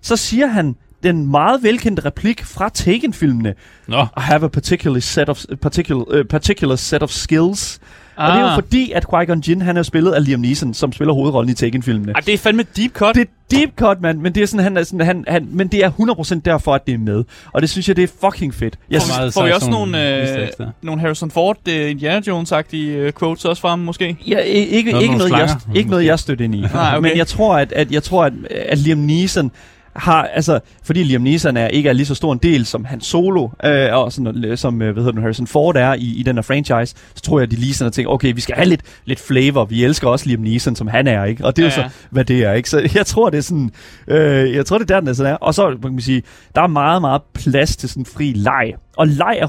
[0.00, 3.54] så siger han den meget velkendte replik fra Taken-filmene,
[3.88, 7.80] Nå, I have a particular set of, particular, uh, particular set of skills.
[8.16, 8.28] Ah.
[8.28, 10.92] Og det er jo fordi, at Qui-Gon Jinn, han er spillet af Liam Neeson, som
[10.92, 12.12] spiller hovedrollen i Taken-filmene.
[12.12, 13.14] Ej, det er fandme deep cut.
[13.14, 15.68] Det er deep cut, mand, men det er sådan, han er sådan, han, han, men
[15.68, 17.24] det er 100% derfor, at det er med.
[17.52, 18.78] Og det synes jeg, det er fucking fedt.
[18.90, 20.48] Jeg Får synes, meget Får vi også nogle, nogle øh,
[20.82, 24.16] nogle Harrison Ford, uh, Indiana Jones-agtige uh, quotes også fra ham, måske?
[24.26, 26.60] Ja, ikke, Noget ikke, noget, jeg, ikke noget, jeg støtter ind i.
[26.60, 27.08] Nej, okay.
[27.08, 29.50] Men jeg tror, at, at, jeg tror at, at Liam Neeson
[29.96, 33.00] har, altså, fordi Liam Neeson er, ikke er lige så stor en del som Han
[33.00, 36.22] Solo, øh, og sådan, øh, som, øh, hvad hedder det, Harrison Ford er i, i
[36.22, 38.54] den her franchise, så tror jeg, at de lige sådan har tænkt, okay, vi skal
[38.54, 41.44] have lidt, lidt flavor, vi elsker også Liam Neeson, som han er, ikke?
[41.44, 42.70] Og det er Ja, jo så, hvad det er, ikke?
[42.70, 43.70] Så jeg tror, det er sådan,
[44.08, 45.36] øh, jeg tror, det er der, den er sådan er.
[45.36, 46.22] Og så, man kan sige,
[46.54, 48.72] der er meget, meget plads til sådan fri leg.
[48.96, 49.46] Og leg er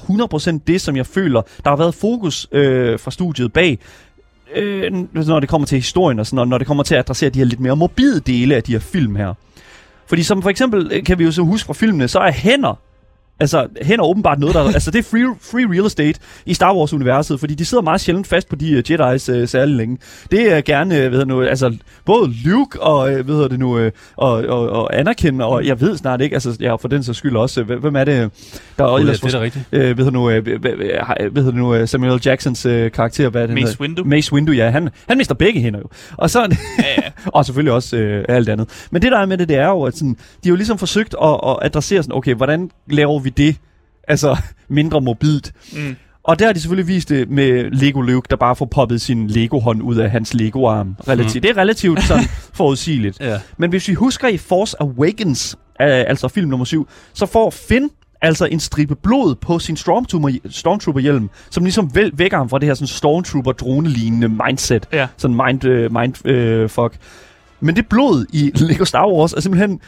[0.58, 3.80] 100% det, som jeg føler, der har været fokus øh, fra studiet bag,
[4.56, 7.30] øh, når det kommer til historien og sådan, og når det kommer til at adressere
[7.30, 9.34] de her lidt mere morbide dele af de her film her.
[10.12, 12.80] Fordi som for eksempel, øh, kan vi jo så huske fra filmene, så er hænder,
[13.42, 17.40] altså hænder åbenbart noget, der, altså det er free, free real estate i Star Wars-universet,
[17.40, 19.98] fordi de sidder meget sjældent fast på de uh, Jedi's uh, særlig længe.
[20.32, 23.60] Det er gerne, uh, ved jeg nu, altså både Luke og, uh, ved jeg det
[23.60, 27.04] nu, uh, og, og, og Anakin, og jeg ved snart ikke, altså jeg for den
[27.04, 28.32] så skyld også, uh, hvem er det,
[28.78, 29.66] der Oh, ellers det er rigtigt.
[29.72, 30.72] øh, ved jeg nu, øh, hvad
[31.36, 33.82] hedder det nu, øh, Samuel Jacksons øh, karakter, hvad er det, Mace hedder?
[33.82, 34.04] Windu.
[34.04, 34.70] Mace Windu, ja.
[34.70, 35.88] Han, han mister begge hænder jo.
[36.18, 37.12] Og, så, Ja, ja.
[37.36, 38.88] og selvfølgelig også øh, alt andet.
[38.92, 40.78] Men det der er med det, det er jo, at sådan, de har jo ligesom
[40.78, 43.56] forsøgt at, at adressere sådan, okay, hvordan laver vi det
[44.08, 44.38] altså
[44.70, 45.52] mindre morbidt?
[45.74, 45.96] Mm.
[46.24, 49.28] Og der har de selvfølgelig vist det med Lego Luke, der bare får poppet sin
[49.28, 50.96] Lego-hånd ud af hans Lego-arm.
[51.08, 51.36] Relativt.
[51.36, 51.42] Mhm.
[51.42, 53.20] Det er relativt sådan forudsigeligt.
[53.20, 53.40] Ja.
[53.58, 57.90] Men hvis vi husker i Force Awakens, øh, altså film nummer 7, så får Finn
[58.22, 62.74] altså en stribe blod på sin Stormtrooper, Stormtrooper-hjelm, som ligesom vækker ham fra det her
[62.74, 64.88] sådan Stormtrooper-drone-lignende mindset.
[64.94, 65.08] Ja.
[65.18, 66.26] Sådan mind, uh, mind
[66.64, 67.00] uh, fuck.
[67.60, 69.80] Men det blod i Lego Star Wars er simpelthen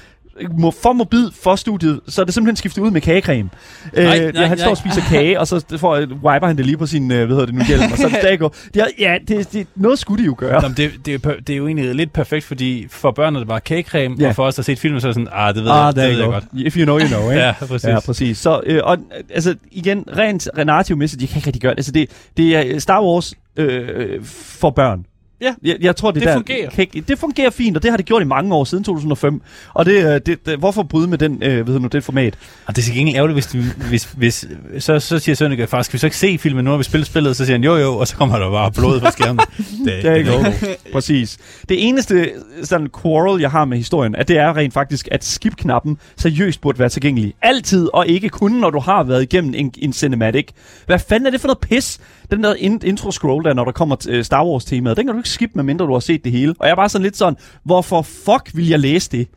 [0.82, 3.50] for mobil for studiet, så er det simpelthen skiftet ud med kagecreme.
[3.94, 4.72] Nej, øh, nej, ja, han står nej.
[4.72, 7.46] og spiser kage, og så får, wiper han det lige på sin, øh, hvad hedder
[7.46, 8.56] det nu, hjelm, og så er det går.
[8.74, 10.62] Det er, ja, det, det, noget skulle de jo gøre.
[10.62, 13.48] Nå, det, det, er, det er jo egentlig lidt perfekt, fordi for børn er det
[13.48, 14.28] bare kagecreme, Ja.
[14.30, 15.78] og for os, der har set filmen, så er det sådan, ah, det ved Ah,
[15.86, 16.44] jeg, det ved jeg godt.
[16.54, 17.42] If you know, you know, ikke?
[17.44, 17.84] Ja, præcis.
[17.90, 18.38] Ja, præcis.
[18.38, 21.78] Så, øh, og, øh, altså, igen, rent narrativmæssigt, de kan ikke rigtig gøre det.
[21.80, 25.06] Altså, det, det er Star Wars øh, for børn.
[25.42, 25.54] Ja.
[25.64, 26.70] Jeg, jeg tror, det, Det der, fungerer.
[26.70, 29.42] Kan, det fungerer fint, og det har det gjort i mange år, siden 2005.
[29.74, 32.38] Og det, øh, det, det hvorfor bryde med den, øh, ved du nu, det format?
[32.66, 33.58] Og det er til gengæld ærgerligt, hvis, du,
[33.90, 34.46] hvis, hvis
[34.80, 37.06] så, så siger Sønneke, faktisk, skal vi så ikke se filmen nu, når vi spiller
[37.06, 37.36] spillet?
[37.36, 39.46] Så siger han, jo jo, og så kommer der bare blod på skærmen.
[39.86, 40.32] det, Det er ikke
[40.94, 41.38] Præcis.
[41.70, 42.30] Det eneste
[42.64, 46.80] sådan quarrel, jeg har med historien, at det er rent faktisk, at skip-knappen seriøst burde
[46.80, 47.34] være tilgængelig.
[47.42, 50.48] Altid, og ikke kun, når du har været igennem en, en cinematic.
[50.86, 52.00] Hvad fanden er det for noget pis?
[52.36, 55.20] Den der in- intro-scroll der, når der kommer til øh, Star Wars-temaet, den kan du
[55.20, 56.56] ikke skippe, medmindre du har set det hele.
[56.60, 59.28] Og jeg er bare sådan lidt sådan, hvorfor fuck vil jeg læse det?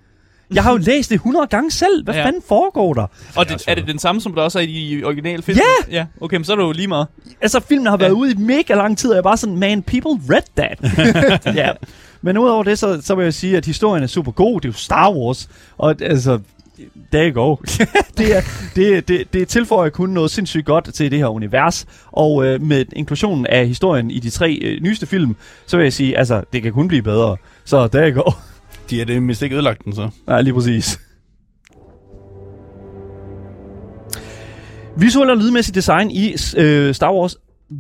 [0.55, 2.05] Jeg har jo læst det 100 gange selv.
[2.05, 2.20] Hvad Ja.
[2.20, 2.26] ja.
[2.26, 3.07] fanden foregår der?
[3.36, 5.59] Og det, er det den samme, som der også er i de originale film?
[5.59, 5.97] Ja!
[5.97, 7.07] Ja, okay, men så er det jo lige meget.
[7.40, 8.14] Altså, filmen har været Ja.
[8.14, 10.78] ude i mega lang tid, og jeg er bare sådan, man, people read that.
[11.57, 11.70] ja.
[12.22, 14.61] Men udover det, så, så vil jeg sige, at historien er super god.
[14.61, 15.49] Det er jo Star Wars.
[15.78, 16.38] Og altså,
[17.12, 17.57] there you go.
[18.18, 18.41] det, er,
[18.77, 21.87] det, det, det tilføjer kun noget sindssygt godt til det her univers.
[22.07, 25.93] Og øh, med inklusionen af historien i de tre øh, nyeste film, så vil jeg
[25.93, 27.37] sige, altså, det kan kun blive bedre.
[27.64, 28.31] Så there you go.
[28.91, 30.09] De er det mindst ikke ødelagt den så.
[30.27, 31.01] Nej, lige præcis.
[34.97, 37.37] Visuel og lydmæssig design i øh, Star Wars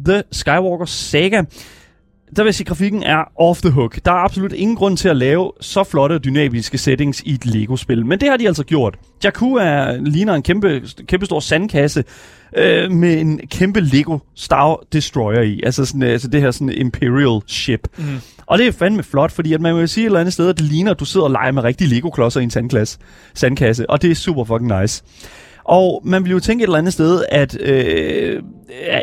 [0.06, 1.42] The Skywalker Saga.
[2.36, 3.98] Der vil jeg sige, at grafikken er off the hook.
[4.04, 7.46] Der er absolut ingen grund til at lave så flotte og dynamiske settings i et
[7.46, 8.06] Lego-spil.
[8.06, 8.98] Men det har de altså gjort.
[9.24, 12.04] Jakku er, ligner en kæmpe, kæmpe stor sandkasse
[12.56, 15.60] øh, med en kæmpe Lego Star Destroyer i.
[15.64, 17.88] Altså, sådan, øh, altså det her sådan Imperial ship.
[17.96, 18.04] Mm.
[18.46, 20.58] Og det er fandme flot, fordi at man vil sige et eller andet sted, at
[20.58, 22.98] det ligner, at du sidder og leger med rigtige Lego-klodser i en sandklasse,
[23.34, 23.90] sandkasse.
[23.90, 25.02] Og det er super fucking nice.
[25.68, 28.42] Og man ville jo tænke et eller andet sted, at, øh,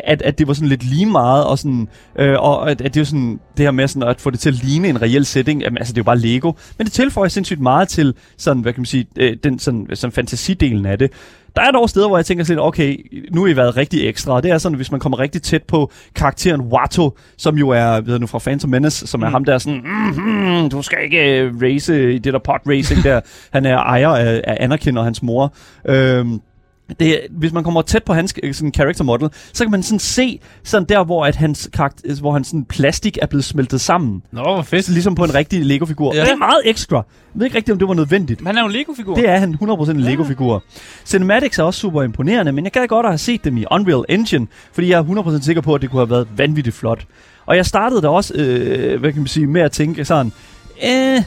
[0.04, 1.88] at, at det var sådan lidt lige meget, og, sådan,
[2.18, 4.48] øh, og at, at det er sådan, det her med sådan at få det til
[4.48, 7.28] at ligne en reel setting, jamen, altså det er jo bare Lego, men det tilføjer
[7.28, 11.10] sindssygt meget til sådan, hvad kan man sige, øh, den sådan, sådan fantasidelen af det.
[11.56, 12.96] Der er dog steder, hvor jeg tænker sådan, okay,
[13.32, 15.62] nu har I været rigtig ekstra, og det er sådan, hvis man kommer rigtig tæt
[15.62, 19.32] på karakteren Watto, som jo er, ved jeg nu, fra Phantom Menace, som er mm.
[19.32, 23.20] ham der sådan, mm-hmm, du skal ikke øh, race i det der pot racing der.
[23.52, 25.54] Han er ejer af, af Anakin og hans mor.
[25.88, 26.40] Øhm,
[27.00, 29.98] det, hvis man kommer tæt på hans øh, sådan character model, så kan man sådan
[29.98, 34.22] se sådan der, hvor at hans karakter, hvor hans sådan plastik er blevet smeltet sammen.
[34.32, 34.88] Nå, hvor fedt.
[34.88, 36.14] Ligesom på en rigtig Lego-figur.
[36.14, 36.18] Ja.
[36.18, 36.24] Ja.
[36.24, 36.96] Det er meget ekstra.
[36.96, 38.40] Jeg ved ikke rigtigt, om det var nødvendigt.
[38.40, 39.14] Men han er jo en Lego-figur.
[39.14, 40.62] Det er han 100% en Lego-figur.
[41.04, 44.04] Cinematics er også super imponerende, men jeg gad godt at have set dem i Unreal
[44.08, 45.02] Engine, fordi jeg er
[45.38, 47.06] 100% sikker på, at det kunne have været vanvittigt flot.
[47.46, 50.32] Og jeg startede da også, øh, hvad kan man sige, med at tænke sådan,
[50.84, 51.22] øh,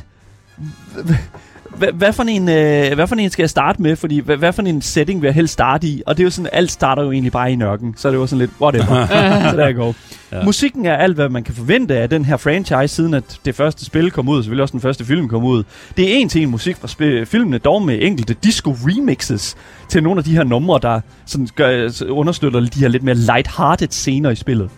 [1.78, 3.96] hvad, hvad, for en, øh, hvad for en skal jeg starte med?
[3.96, 6.02] Fordi hvad, hvad for en setting vil jeg helst starte i?
[6.06, 7.94] Og det er jo sådan, alt starter jo egentlig bare i nørken.
[7.98, 9.08] Så det var sådan lidt, whatever.
[9.52, 9.96] så der går.
[10.32, 10.44] Ja.
[10.44, 13.86] Musikken er alt, hvad man kan forvente af den her franchise, siden at det første
[13.86, 15.64] spil kom ud, selvfølgelig også den første film kom ud.
[15.98, 19.56] Det er en til en musik fra sp- filmene, dog med enkelte disco-remixes
[19.90, 23.88] til nogle af de her numre, der sådan gør, understøtter de her lidt mere light-hearted
[23.90, 24.70] scener i spillet.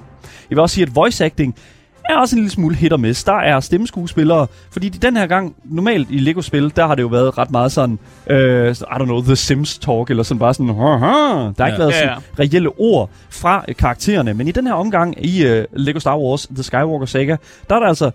[0.50, 1.56] Jeg vil også sige, at voice acting
[2.10, 3.24] er også en lille smule hit og miss.
[3.24, 7.08] Der er stemmeskuespillere, fordi de den her gang, normalt i Lego-spil, der har det jo
[7.08, 8.00] været ret meget sådan,
[8.30, 11.08] øh, I don't know, The Sims talk, eller sådan bare sådan, Haha.
[11.08, 11.78] der har ikke Ja.
[11.78, 12.44] været Ja, sådan ja.
[12.44, 14.34] reelle ord fra øh, karaktererne.
[14.34, 17.36] Men i den her omgang i øh, Lego Star Wars The Skywalker Saga,
[17.70, 18.12] der er der altså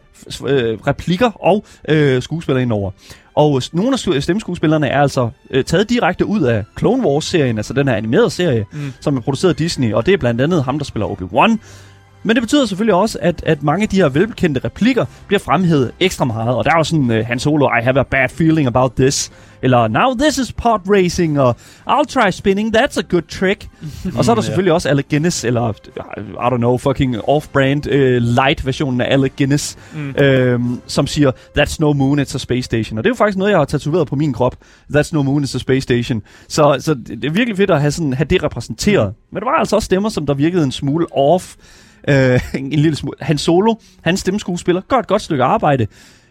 [0.46, 2.90] øh, replikker og øh, skuespillere indover.
[3.36, 7.72] Og nogle af sku- stemmeskuespillerne er altså øh, taget direkte ud af Clone Wars-serien, altså
[7.72, 8.92] den her animerede serie, mm.
[9.00, 11.56] som er produceret af Disney, og det er blandt andet ham, der spiller Obi-Wan.
[12.26, 15.92] Men det betyder selvfølgelig også, at, at mange af de her velbekendte replikker bliver fremhævet
[16.00, 16.54] ekstra meget.
[16.56, 19.32] Og der er jo sådan, uh, Han Solo, I have a bad feeling about this.
[19.62, 21.56] Eller, now this is pod racing, og
[21.90, 23.68] I'll try spinning, that's a good trick.
[24.16, 25.72] og så er der selvfølgelig også Alec Guinness, eller,
[26.16, 30.14] I don't know, fucking off-brand uh, light-versionen af Alec Guinness, Mm.
[30.18, 32.98] øhm, som siger, that's no moon, it's a space station.
[32.98, 34.56] Og det er jo faktisk noget, jeg har tatoveret på min krop.
[34.96, 36.22] That's no moon, it's a space station.
[36.48, 39.08] Så, så det det er virkelig fedt at have, sådan, have det repræsenteret.
[39.08, 39.14] Mm.
[39.34, 41.54] Men der var altså også stemmer, som der virkede en smule off.
[42.08, 43.16] Øh, en, en lille smule.
[43.20, 45.86] Han Solo, hans stemmeskuespiller, gør et godt stykke arbejde.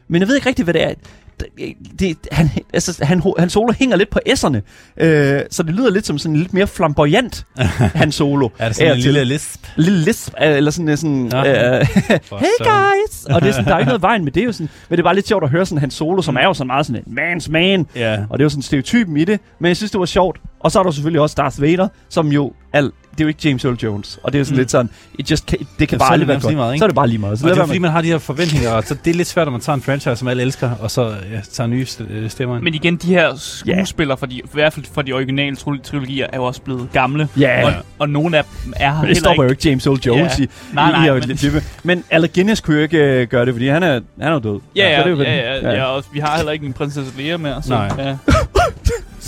[0.08, 0.94] Men jeg ved ikke rigtigt, hvad det er.
[1.40, 4.58] Det, det, han, altså, han, han Solo hænger lidt på S'erne,
[4.98, 7.46] øh, så det lyder lidt som sådan lidt mere flamboyant,
[8.02, 8.50] han Solo.
[8.60, 9.66] Er det sådan en lille lisp?
[9.78, 11.80] lille lisp, øh, eller sådan, øh, sådan Ja.
[11.80, 11.88] øh,
[12.44, 13.26] hey guys!
[13.26, 14.98] Og det er sådan, der er ikke noget vejen med det, er jo sådan, men
[14.98, 16.86] det er bare lidt sjovt at høre sådan hans solo, som er jo sådan meget
[16.86, 18.18] sådan en man's man, Ja.
[18.30, 20.38] og det er jo sådan stereotypen i det, men jeg synes, det var sjovt.
[20.60, 23.40] Og så er der selvfølgelig også Darth Vader, som jo er det er jo ikke
[23.50, 24.20] James Earl Jones.
[24.24, 24.60] Og det er sådan Mm.
[24.60, 24.90] lidt sådan,
[25.20, 26.56] it just can, det kan Ja, bare aldrig være godt.
[26.56, 26.80] meget, ikke?
[26.80, 27.40] så er det bare lige meget.
[27.40, 29.28] Så Og det er fordi, man har de her forventninger, og så det er lidt
[29.28, 31.16] svært, når man tager en franchise, som alle elsker, og så ja,
[31.54, 32.64] tager nye øh, stemmer ind.
[32.64, 36.28] Men igen, de her skuespillere, for de, i hvert fald for de originale tri- trilogier,
[36.34, 37.28] er jo også blevet gamle.
[37.40, 39.60] Ja, Og, og nogle af dem er her Men det stopper jo ikke.
[39.60, 40.44] ikke James Earl Jones Ja.
[40.44, 41.38] i, Nej, nej, i, i, men- men...
[41.38, 41.64] Type.
[41.84, 44.40] men Alec Guinness kunne jo ikke øh, gøre det, fordi han er, han er jo
[44.40, 44.60] død.
[44.76, 45.84] Ja, ja, så det er jo ja, ja, ja, ja.
[45.86, 47.64] Og vi har heller ikke en prinsesse Lea mere.
[47.64, 47.90] Så, Nej.
[47.98, 48.16] Ja.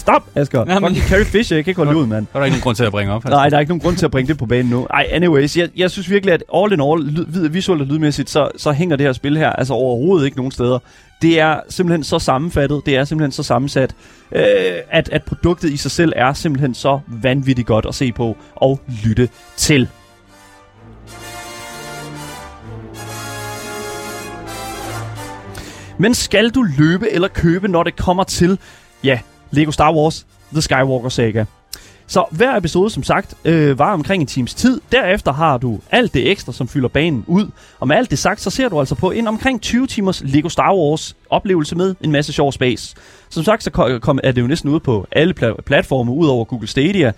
[0.06, 0.60] Stop, Asger.
[0.60, 0.90] Jamen- Jamen.
[0.90, 2.28] Fucking Carrie Fisher, jeg kan ikke holde ud, mand.
[2.34, 3.26] Der er ikke nogen grund til at bringe op.
[3.26, 3.36] altså.
[3.36, 4.88] Nej, der er ikke nogen grund til at bringe det på banen nu.
[4.90, 8.50] Ej, anyways, jeg, jeg synes virkelig, at all in all, lyd, visuelt og lydmæssigt, så,
[8.58, 10.80] så hænger det her spil her altså overhovedet ikke nogen steder.
[11.22, 13.96] Det er simpelthen så sammenfattet, det er simpelthen så sammensat,
[14.32, 14.44] øh,
[14.92, 18.80] at, at produktet i sig selv er simpelthen så vanvittigt godt at se på og
[19.04, 19.88] lytte til.
[25.98, 28.60] Men skal du løbe eller købe, når det kommer til,
[29.04, 29.20] ja,
[29.52, 31.46] Lego Star Wars The Skywalker Saga?
[32.08, 34.82] Så hver episode, som sagt, øh, var omkring en times tid.
[34.92, 37.48] Derefter har du alt det ekstra, som fylder banen ud.
[37.80, 40.50] Og med alt det sagt, så ser du altså på en omkring 20 timers Lego
[40.50, 42.96] Star Wars oplevelse med en masse sjov space.
[43.30, 46.46] Som sagt, så kom, er det jo næsten ude på alle pla- platforme, ud over
[46.46, 47.12] Google Stadia.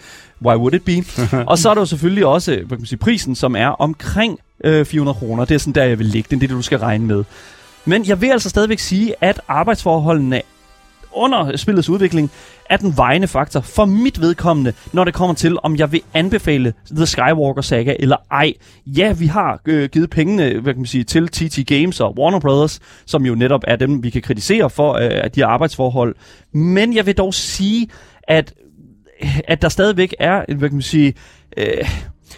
[0.45, 1.03] Why would it be?
[1.51, 4.39] og så er der jo selvfølgelig også hvad kan man sige, prisen, som er omkring
[4.63, 5.45] øh, 400 kroner.
[5.45, 6.27] Det er sådan der, jeg vil ligge.
[6.29, 7.23] Det er det, du skal regne med.
[7.85, 10.41] Men jeg vil altså stadigvæk sige, at arbejdsforholdene
[11.17, 12.31] under spillets udvikling
[12.69, 16.73] er den vejende faktor for mit vedkommende, når det kommer til, om jeg vil anbefale
[16.91, 18.53] The Skywalker Saga eller ej.
[18.85, 22.39] Ja, vi har øh, givet pengene hvad kan man sige, til TT Games og Warner
[22.39, 26.15] Brothers, som jo netop er dem, vi kan kritisere for øh, at de arbejdsforhold.
[26.51, 27.87] Men jeg vil dog sige,
[28.23, 28.53] at,
[29.47, 31.13] at der stadigvæk er, hvad kan man sige,
[31.57, 31.89] øh,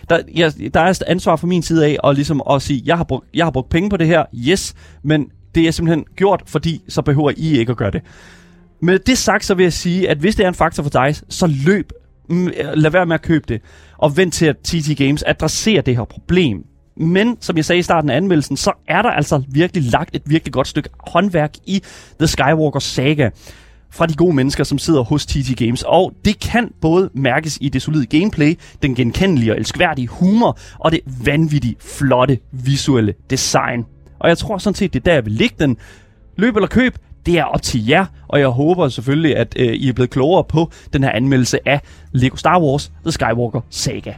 [0.09, 3.03] der, jeg, der er ansvar fra min side af, og ligesom at sige, jeg har,
[3.03, 6.82] brugt, jeg har brugt penge på det her, yes, men det er simpelthen gjort, fordi
[6.88, 8.01] så behøver I ikke at gøre det.
[8.82, 11.15] Med det sagt, så vil jeg sige, at hvis det er en faktor for dig,
[11.30, 11.91] så løb.
[12.30, 13.61] Mm, øh, lad være med at købe det.
[13.97, 16.63] Og vent til, at TT Games adresserer det her problem.
[16.97, 20.21] Men som jeg sagde i starten af anmeldelsen, så er der altså virkelig lagt et
[20.25, 21.84] virkelig godt stykke håndværk i
[22.19, 23.30] The Skywalker Saga
[23.91, 25.84] fra de gode mennesker, som sidder hos TT Games.
[25.88, 30.91] Og det kan både mærkes i det solide gameplay, den genkendelige og elskværdige humor, og
[30.91, 33.86] det vanvittigt flotte visuelle design.
[34.19, 35.77] Og jeg tror sådan set, det er der, jeg vil lægge den.
[36.38, 39.89] Løb eller køb, det er op til jer, og jeg håber selvfølgelig, at øh, I
[39.89, 44.13] er blevet klogere på den her anmeldelse af Lego Star Wars The Skywalker Saga.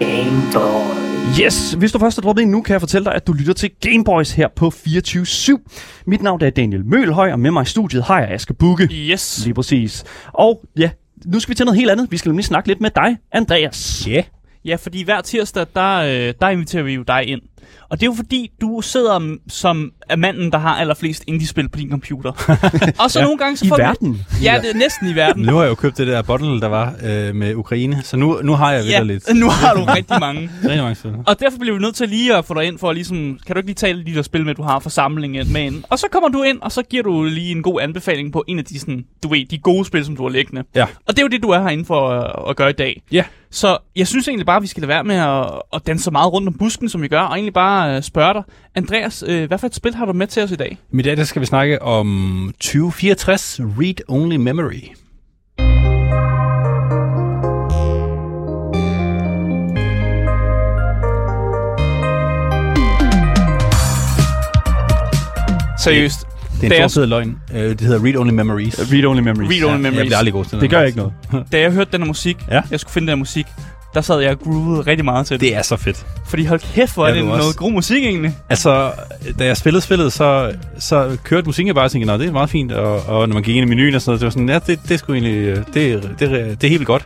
[0.00, 1.04] Game Boy.
[1.40, 3.52] Yes, hvis du først er droppet ind nu, kan jeg fortælle dig, at du lytter
[3.52, 6.02] til Gameboys her på 24-7.
[6.06, 8.88] Mit navn er Daniel Mølhøj, og med mig i studiet har jeg Asger Bukke.
[8.92, 9.40] Yes.
[9.44, 10.04] Lige præcis.
[10.32, 10.90] Og ja,
[11.24, 12.10] nu skal vi til noget helt andet.
[12.10, 14.06] Vi skal nemlig snakke lidt med dig, Andreas.
[14.08, 14.22] Ja.
[14.64, 17.42] Ja, fordi hver tirsdag, der, øh, der inviterer vi jo dig ind.
[17.88, 21.78] Og det er jo fordi, du sidder som er manden, der har allerflest indie-spil på
[21.78, 22.30] din computer.
[23.02, 23.24] og så ja.
[23.24, 24.26] nogle gange så I får vi- verden.
[24.42, 25.42] Ja, det er næsten i verden.
[25.42, 28.40] Nu har jeg jo købt det der bottle, der var øh, med Ukraine, så nu,
[28.42, 29.02] nu har jeg ja, ja.
[29.02, 29.24] lidt.
[29.40, 30.40] nu har du rigtig mange.
[30.64, 31.12] Rigtig mange spil.
[31.26, 33.54] Og derfor bliver vi nødt til lige at få dig ind for at ligesom, kan
[33.54, 35.84] du ikke lige tale de der spil med, du har for samlingen med ind?
[35.90, 38.58] Og så kommer du ind, og så giver du lige en god anbefaling på en
[38.58, 40.64] af de, sådan, du ved, de gode spil, som du har liggende.
[40.74, 40.82] Ja.
[41.06, 43.02] Og det er jo det, du er herinde for at, at gøre i dag.
[43.12, 43.24] Ja.
[43.50, 46.10] Så jeg synes egentlig bare, at vi skal lade være med at, at danse så
[46.10, 48.42] meget rundt om busken, som vi gør, og egentlig bare uh, spørge dig.
[48.74, 50.78] Andreas, uh, hvad for et spil har du med til os i dag?
[50.92, 54.80] I dag der skal vi snakke om 2064 Read Only Memory.
[65.78, 66.20] Seriøst.
[66.60, 67.36] Det Det er en fed løgn.
[67.54, 68.92] Øh, det hedder Read Only Memories.
[68.92, 69.50] Read Only Memories.
[69.50, 70.06] Read Only Jeg Memories.
[70.08, 70.60] bliver aldrig god til det.
[70.60, 71.12] Det gør ikke noget.
[71.52, 72.60] Da jeg hørte den her musik, Ja.
[72.70, 73.46] jeg skulle finde den her musik,
[73.94, 75.40] der sad jeg og groovede rigtig meget til det.
[75.40, 76.06] Det er så fedt.
[76.28, 77.58] Fordi hold kæft, hvor er Jeg det vil noget også.
[77.58, 78.32] god musik egentlig.
[78.50, 78.92] Altså,
[79.38, 82.50] da jeg spillede spillet, så, så kørte musikken bare og tænkte, "Nå, det er meget
[82.50, 82.72] fint.
[82.72, 84.58] Og, og når man gik ind i menuen og sådan noget, det var sådan, ja,
[84.58, 87.04] det, det er sgu egentlig, det, det, det, er helt godt.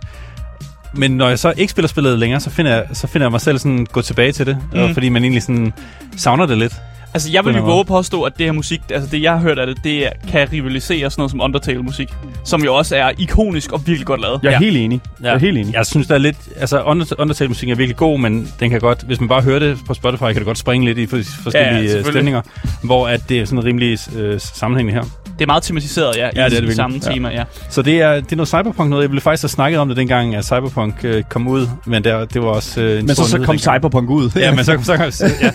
[0.95, 3.41] Men når jeg så ikke spiller spillet længere, så finder jeg, så finder jeg mig
[3.41, 4.59] selv sådan gå tilbage til det.
[4.73, 4.81] Mm.
[4.81, 4.95] Mm.
[4.95, 5.73] fordi man egentlig sådan
[6.17, 6.75] savner det lidt.
[7.15, 9.59] Altså, jeg vil jo våge påstå, at det her musik, altså det jeg har hørt
[9.59, 12.09] af det, det kan rivalisere sådan noget som Undertale-musik.
[12.45, 14.41] Som jo også er ikonisk og virkelig godt lavet.
[14.43, 14.59] Jeg er Ja.
[14.59, 15.01] helt enig.
[15.23, 15.75] Jeg er helt enig.
[15.75, 16.37] Jeg synes, der er lidt...
[16.57, 19.03] Altså, Under- Undertale-musikken er virkelig god, men den kan godt...
[19.03, 21.75] Hvis man bare hører det på Spotify, kan det godt springe lidt i for- forskellige
[21.75, 22.13] ja, selvfølgelig.
[22.13, 22.41] stemninger.
[22.83, 25.09] Hvor at det er sådan rimelig øh, sammenhængende her.
[25.39, 27.13] Det er meget tematiseret, ja, Ja, i det er det samme Ja.
[27.13, 27.45] tema, ja.
[27.71, 29.03] Så det er, det er noget cyberpunk noget.
[29.03, 31.67] Jeg ville faktisk have snakket om det dengang, at cyberpunk øh, kom ud.
[31.87, 33.61] Men der, det var også øh, en Men så, stor så kom dengang.
[33.61, 34.31] Cyberpunk ud.
[34.37, 35.51] Ja, men så, så, så ja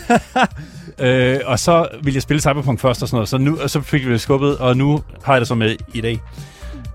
[1.00, 3.82] øh, og så ville jeg spille Cyberpunk først og sådan noget, så, nu, og så
[3.82, 6.20] fik vi det skubbet, og nu har jeg det så med i dag.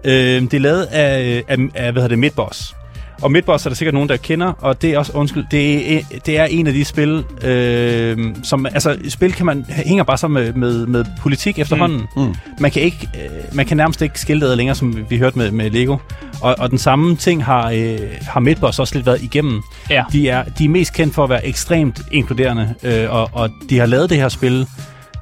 [0.04, 2.74] Øh, det er lavet af, af, af hvad hedder det, Midboss.
[3.22, 6.00] Og Midboss er der sikkert nogen, der kender, og det er også, undskyld, det er,
[6.26, 10.44] det er en af de spil, øh, som, altså, spil kan man, hænger bare sammen
[10.44, 12.02] med, med, med politik efterhånden.
[12.16, 12.22] Mm.
[12.22, 12.34] Mm.
[12.60, 13.20] Man kan ikke, øh,
[13.52, 15.96] man kan nærmest ikke skille det længere, som vi hørte med, med Lego.
[16.42, 17.98] Og, og den samme ting har, øh,
[18.28, 19.62] har Midboss også lidt været igennem.
[19.90, 20.04] Ja.
[20.12, 23.78] De er, de er mest kendt for at være ekstremt inkluderende, øh, og, og de
[23.78, 24.66] har lavet det her spil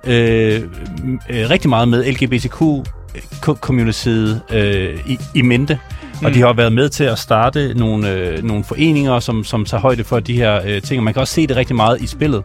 [0.05, 0.63] øh,
[1.31, 5.79] øh, rigtig meget med LGBTQ-communityet øh, i, i mente.
[6.25, 9.81] Og de har været med til at starte nogle, øh, nogle foreninger, som, som tager
[9.81, 11.01] højde for de her øh, ting.
[11.01, 12.43] Og man kan også se det rigtig meget i spillet.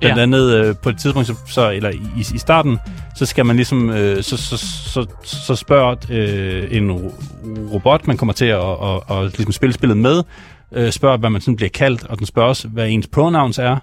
[0.00, 0.22] Blandt Ja.
[0.22, 2.78] andet øh, på et tidspunkt, så, så, eller i, i starten,
[3.16, 7.14] så skal man ligesom, øh, så, så, så, så spørger øh, en ro-
[7.72, 10.22] robot, man kommer til at, at, at ligesom spille spillet med,
[10.72, 13.76] øh, spørger, hvad man sådan bliver kaldt, og den spørger også, hvad ens pronouns er,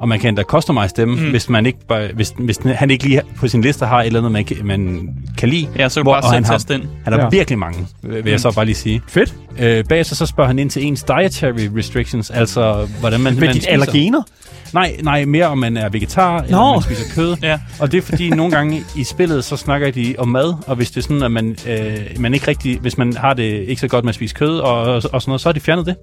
[0.00, 1.30] og man kan endda customize dem, Mm.
[1.30, 4.20] hvis, man ikke bare, hvis, hvis han ikke lige på sin liste har et eller
[4.20, 5.68] andet, man, kan- man kan lide.
[5.78, 6.82] Ja, så kan Hvor- bare og han har- ind.
[7.04, 7.28] Han har Ja.
[7.28, 8.38] virkelig mange, vil jeg Mm.
[8.38, 9.00] så bare lige sige.
[9.08, 9.34] Fedt.
[9.58, 13.48] Øh, bagefter så spørger han ind til ens dietary restrictions, altså hvordan man, Med man
[13.52, 13.72] dit spiser.
[13.72, 14.22] allergener?
[14.74, 16.62] Nej, nej, mere om man er vegetar, eller Nå.
[16.62, 17.36] om man spiser kød.
[17.42, 17.58] Ja.
[17.80, 20.90] Og det er fordi, nogle gange i spillet, så snakker de om mad, og hvis
[20.90, 23.88] det er sådan, at man, øh, man ikke rigtig, hvis man har det ikke så
[23.88, 25.96] godt med at spise kød og, og, og sådan noget, så har de fjernet det.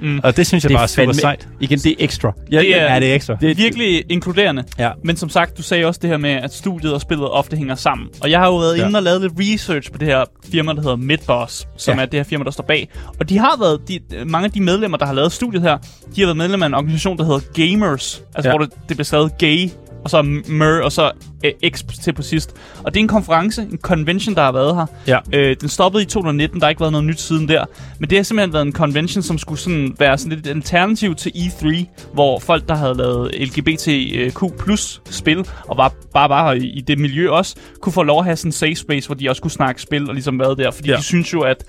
[0.00, 0.20] Mm.
[0.22, 1.48] Og det synes jeg Det bare er super fandme- sejt.
[1.60, 2.32] Igen, det er ekstra.
[2.52, 3.35] Ja, Det er- Ja, det er ekstra.
[3.40, 4.64] Det, Virkelig inkluderende.
[4.78, 4.90] Ja.
[5.04, 7.74] Men som sagt, du sagde også det her med, at studiet og spillet ofte hænger
[7.74, 8.08] sammen.
[8.22, 8.86] Og jeg har jo været Ja.
[8.86, 12.02] inde og lavet lidt research på det her firma, der hedder Midboss, som Ja.
[12.02, 12.88] er det her firma, der står bag.
[13.20, 15.78] Og de har været, de, mange af de medlemmer, der har lavet studiet her,
[16.16, 18.22] de har været medlemmer af en organisation, der hedder Gamers.
[18.34, 18.56] Altså, Ja.
[18.56, 19.68] hvor det, det bliver skrevet gay,
[20.06, 21.10] og så mer, og så
[21.44, 22.54] øh, x til på sidst.
[22.84, 24.86] Og det er en konference, en convention, der har været her.
[25.06, 25.18] Ja.
[25.38, 27.64] Øh, den stoppede i 2019, der har ikke været noget nyt siden der.
[27.98, 31.14] Men det har simpelthen været en convention, som skulle sådan være sådan lidt et alternativ
[31.14, 36.60] til E3, hvor folk, der havde lavet LGBTQ plus spil, og var bare var her
[36.60, 39.14] i, i det miljø også, kunne få lov at have sådan en safe space, hvor
[39.14, 40.70] de også kunne snakke spil og ligesom været der.
[40.70, 40.90] Fordi.
[40.90, 40.96] Ja.
[40.96, 41.64] de synes jo, at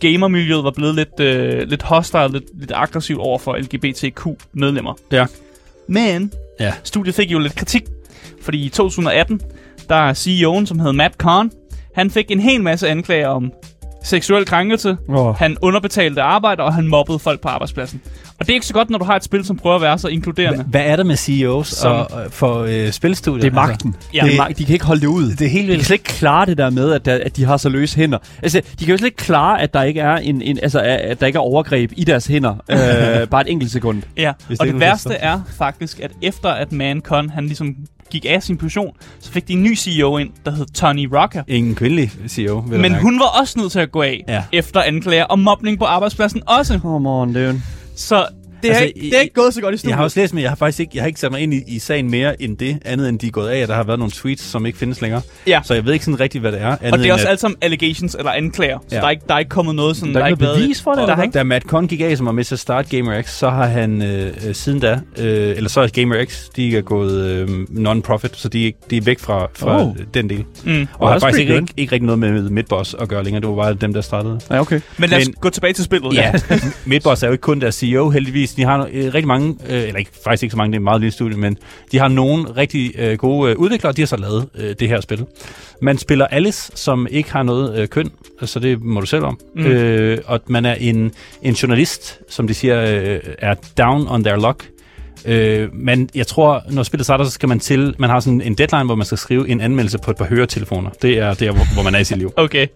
[0.00, 4.94] gamermiljøet var blevet lidt, øh, lidt hostile, lidt, lidt aggressivt over for LGBTQ-medlemmer.
[5.12, 5.26] Ja.
[5.88, 6.72] Men Ja.
[6.84, 7.82] studiet fik jo lidt kritik,
[8.42, 9.40] fordi i 2018,
[9.88, 11.50] der er CEO'en, som hed Matt Kahn,
[11.94, 13.52] han fik en hel masse anklager om
[14.04, 15.34] seksuel krænkelse, Åh.
[15.36, 18.02] han underbetalte arbejde, og han mobbede folk på arbejdspladsen.
[18.40, 19.98] Og det er ikke så godt, når du har et spil, som prøver at være
[19.98, 20.64] så inkluderende.
[20.64, 23.40] Hvad er det med CEOs Som- og, og for øh, spilstudier?
[23.40, 23.94] det er magten.
[24.14, 24.24] Ja.
[24.24, 25.22] Det er mag- de kan ikke holde det ud.
[25.22, 27.36] Altså, det er helt De kan slet ikke klare det der med, at, der, at
[27.36, 28.18] de har så løse hænder.
[28.42, 31.20] Altså, de kan jo slet ikke klare, at der ikke er en, en altså, at
[31.20, 32.54] der ikke er overgreb i deres hænder.
[32.70, 34.02] øh, bare et enkelt sekund.
[34.16, 37.74] Ja, Hvis og det det værste er faktisk, at efter at Mancon, han ligesom
[38.10, 41.42] gik af sin position, så fik de en ny CEO ind, der hed Tony Rocker.
[41.48, 44.42] Ingen kvindelig CEO, vil Men hun var også nødt til at gå af, Ja.
[44.52, 46.78] efter anklager om mobning på arbejdspladsen også.
[46.78, 47.62] Come on, dude.
[47.96, 48.28] Så
[48.62, 49.90] det, Altså, er, ikke, det er ikke gået så godt i studiet.
[49.90, 51.54] Jeg har også læst, men jeg har faktisk ikke, jeg har ikke sat mig ind
[51.54, 53.82] i, i sagen mere end det, andet end de er gået af, og der har
[53.84, 55.20] været nogle tweets, som ikke findes længere.
[55.46, 55.60] Ja.
[55.64, 56.66] Så jeg ved ikke sådan rigtigt, hvad det er.
[56.66, 58.78] Og andet det er også end, alt sammen allegations eller anklager.
[58.88, 59.00] Så Ja.
[59.00, 60.14] der, er ikke, der er ikke kommet noget sådan...
[60.14, 61.24] Der er ikke noget bevis for det, Der eller har hvad?
[61.24, 63.66] ikke, Da Matt Conn gik af, som var med til at starte GamerX, så har
[63.66, 68.48] han øh, siden da, øh, eller så er GamerX, de er gået øh, non-profit, så
[68.48, 69.88] de, er- de er væk fra, fra Oh.
[69.88, 69.96] oh.
[70.14, 70.44] den del.
[70.64, 70.86] mm.
[70.98, 73.40] Og har that's faktisk ikke, ikke, ikke rigtig noget med Midboss at gøre længere.
[73.40, 74.40] Det var bare dem, der startede.
[74.50, 74.80] Ja, okay.
[74.98, 76.14] Men lad os Men- gå tilbage til spillet.
[76.14, 76.32] Ja,
[76.86, 78.45] Midboss er jo ikke kun deres CEO, heldigvis.
[78.54, 80.84] De har øh, rigtig mange, øh, eller ikke, faktisk ikke så mange, det er et
[80.84, 81.58] meget lille studie, men
[81.92, 85.00] de har nogle rigtig øh, gode øh, udviklere, de har så lavet øh, det her
[85.00, 85.26] spil.
[85.82, 88.10] Man spiller Alice, som ikke har noget øh, køn,
[88.42, 89.38] så det må du selv om.
[89.54, 89.66] Mm.
[89.66, 94.36] Øh, og man er en, en journalist, som de siger, øh, er down on their
[94.36, 94.68] luck.
[95.24, 98.54] Øh, men jeg tror, når spillet starter, så skal man til, man har sådan en
[98.54, 100.90] deadline, hvor man skal skrive en anmeldelse på et par høretelefoner.
[101.02, 102.32] Det er der, hvor, hvor man er i sit liv.
[102.46, 102.66] Okay.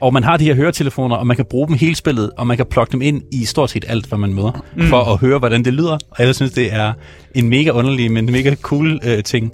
[0.00, 2.56] Og man har de her høretelefoner, og man kan bruge dem hele spillet, og man
[2.56, 4.86] kan plukke dem ind i stort set alt, hvad man møder, mm.
[4.86, 5.98] for at høre, hvordan det lyder.
[6.10, 6.92] Og jeg synes, det er
[7.34, 9.52] en mega underlig, men mega cool øh, ting.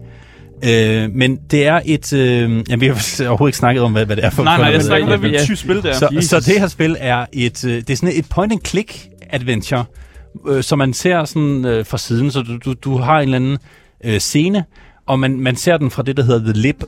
[0.64, 2.12] Øh, men det er et...
[2.12, 2.94] Øh, jamen, vi har
[3.28, 5.44] overhovedet ikke snakket om, hvad, hvad det er for Nej, nej, jeg snakker om, ja.
[5.44, 5.92] tysk spil der.
[5.92, 6.30] så, Jesus.
[6.30, 9.84] så det her spil er et, øh, det er sådan et point-and-click adventure,
[10.48, 13.36] øh, som man ser sådan øh, fra siden, så du, du, du har en eller
[13.36, 13.58] anden
[14.04, 14.64] øh, scene,
[15.06, 16.84] og man, man ser den fra det, der hedder The Lib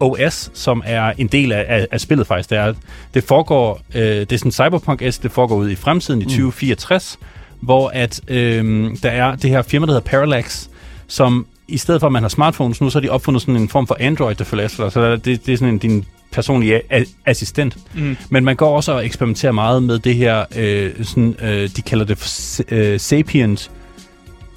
[0.00, 2.50] OS, som er en del af, af, af spillet faktisk.
[2.50, 2.74] Det, er,
[3.14, 7.18] det foregår, øh, det er sådan Cyberpunk-S, det foregår ud i fremtiden i 2064,
[7.60, 10.66] hvor at øh, der er det her firma, der hedder Parallax,
[11.06, 13.68] som i stedet for, at man har smartphones nu, så har de opfundet sådan en
[13.68, 14.92] form for Android, der følger efter dig.
[14.92, 16.80] Så det, det er sådan en, din personlige
[17.26, 17.76] assistent.
[17.94, 18.16] Mm.
[18.30, 22.04] Men man går også og eksperimenterer meget med det her, øh, sådan, øh, de kalder
[22.04, 23.70] det for øh, sapiens,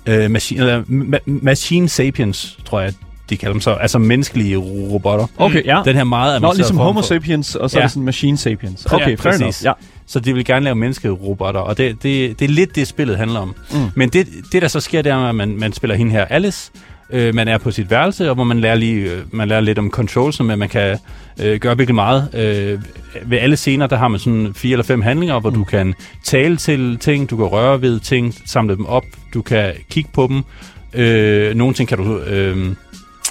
[0.06, 2.94] øh, machine, eller, ma- machine sapiens, tror jeg,
[3.30, 5.28] de kalder dem så, altså menneskelige robotter.
[5.38, 5.82] Okay, ja.
[5.86, 7.82] Den her meget Nå, avancerede ligesom form Homo for- sapiens, og så Ja.
[7.82, 8.88] er det sådan Machine sapiens.
[8.92, 9.54] Ja, Okay, fair enough.
[9.64, 9.72] Ja.
[10.08, 13.40] Så de vil gerne lave menneskerobotter, og det, det, det er lidt det, spillet handler
[13.40, 13.56] om.
[13.74, 13.78] Mm.
[13.96, 16.72] Men det, det, der så sker, det er, at man, man spiller hende her, Alice,
[17.14, 19.80] Øh, man er på sit værelse, og hvor man lærer, lige, øh, man lærer lidt
[19.80, 20.98] om control, som at man kan
[21.44, 22.30] øh, gøre virkelig meget.
[22.34, 22.80] Øh,
[23.26, 25.94] ved alle scener, der har man sådan fire eller fem handlinger, hvor du kan
[26.24, 30.28] tale til ting, du kan røre ved ting, samle dem op, du kan kigge på
[30.28, 30.44] dem.
[30.94, 32.76] Øh, nogle ting kan du, øh,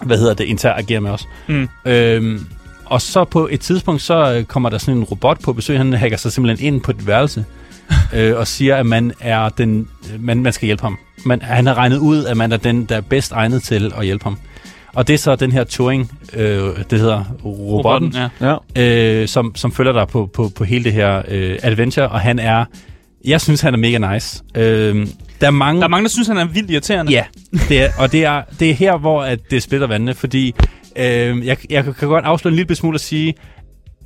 [0.02, 1.26] hvad hedder det, interagere med også.
[1.48, 1.68] Mm.
[1.86, 2.40] Øh,
[2.84, 6.16] og så på et tidspunkt, så kommer der sådan en robot på besøg, han hacker
[6.16, 7.44] sig simpelthen ind på et værelse,
[8.14, 9.88] øh, og siger, at man er den,
[10.18, 10.98] man, man skal hjælpe ham.
[11.24, 14.04] Man, han har regnet ud, at man er den, der er bedst egnet til at
[14.04, 14.38] hjælpe ham.
[14.92, 18.56] Og det er så den her Turing, øh, det hedder robotten, ja.
[18.76, 19.20] Ja.
[19.22, 22.38] øh, som, som følger dig på, på, på hele det her øh, adventure, og han
[22.38, 22.64] er,
[23.24, 24.42] jeg synes, han er mega nice.
[24.54, 25.06] Øh,
[25.40, 25.80] der er mange...
[25.80, 27.12] Der er mange, der synes, han er vildt irriterende.
[27.12, 27.24] Ja,
[27.68, 30.54] det er, og det er, det er her, hvor at det splitter vandene, fordi
[30.96, 33.34] øh, jeg, jeg kan godt afsløre en lille smule at sige,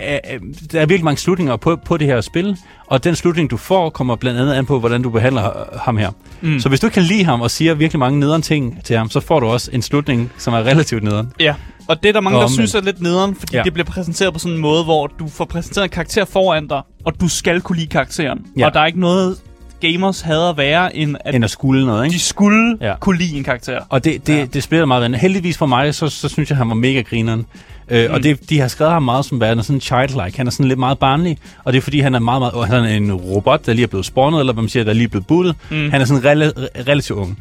[0.00, 3.90] der er virkelig mange slutninger på, på det her spil, og den slutning, du får,
[3.90, 6.10] kommer blandt andet an på, hvordan du behandler øh, ham her.
[6.40, 6.60] Mm.
[6.60, 9.20] Så hvis du kan lide ham og siger virkelig mange nederen ting til ham, så
[9.20, 11.32] får du også en slutning, som er relativt nederen.
[11.40, 11.54] Ja,
[11.88, 13.62] og det er der mange, der synes er lidt nederen, fordi Ja.
[13.62, 16.82] det bliver præsenteret på sådan en måde, hvor du får præsenteret en karakter foran dig,
[17.04, 18.46] og du skal kunne lide karakteren.
[18.58, 18.66] Ja.
[18.66, 19.36] Og der er ikke noget,
[19.80, 22.14] gamers hader værre, end at End at skulle noget, ikke?
[22.14, 22.94] de skulle Ja.
[23.00, 23.78] kunne lide en karakter.
[23.88, 24.44] Og det, det, ja.
[24.44, 25.16] Det spiller meget.
[25.16, 27.46] Heldigvis for mig, så, så synes jeg, han var mega grineren.
[27.88, 28.14] Øh, mm.
[28.14, 30.36] Og det, de har skrevet ham meget som værende sådan childlike.
[30.36, 32.84] Han er sådan lidt meget barnlig, og det er fordi, han er meget, meget, han
[32.84, 35.08] er en robot, der lige er blevet spawnet, eller hvad man siger, der er lige
[35.08, 35.56] blevet buttet.
[35.70, 35.90] Mm.
[35.90, 37.38] Han er sådan rela- relativt ung.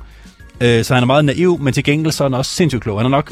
[0.62, 3.00] Øh, så han er meget naiv, men til gengæld så er han også sindssygt klog.
[3.00, 3.32] Han er nok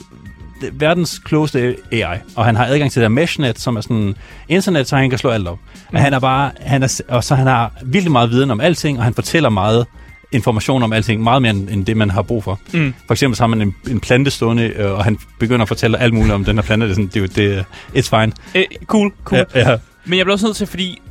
[0.73, 4.15] verdens klogeste AI, og han har adgang til det der meshnet, som er sådan
[4.49, 5.59] internet, så han kan slå alt op.
[5.91, 5.97] Mm.
[5.97, 9.03] Han er bare, han er, og så han har virkelig meget viden om alting, og
[9.03, 9.85] han fortæller meget
[10.31, 12.59] information om alting, meget mere end, det, man har brug for.
[12.73, 12.93] Mm.
[13.07, 15.97] For eksempel så har man en, en plante stående, øh, og han begynder at fortælle
[15.99, 16.85] alt muligt om den her plante.
[16.85, 17.63] Det er sådan, det, er jo- det er-
[18.01, 18.31] it's fine.
[18.55, 19.45] Øh, cool, cool.
[19.55, 19.77] Ja, ja.
[20.05, 21.01] Men jeg bliver også nødt til, fordi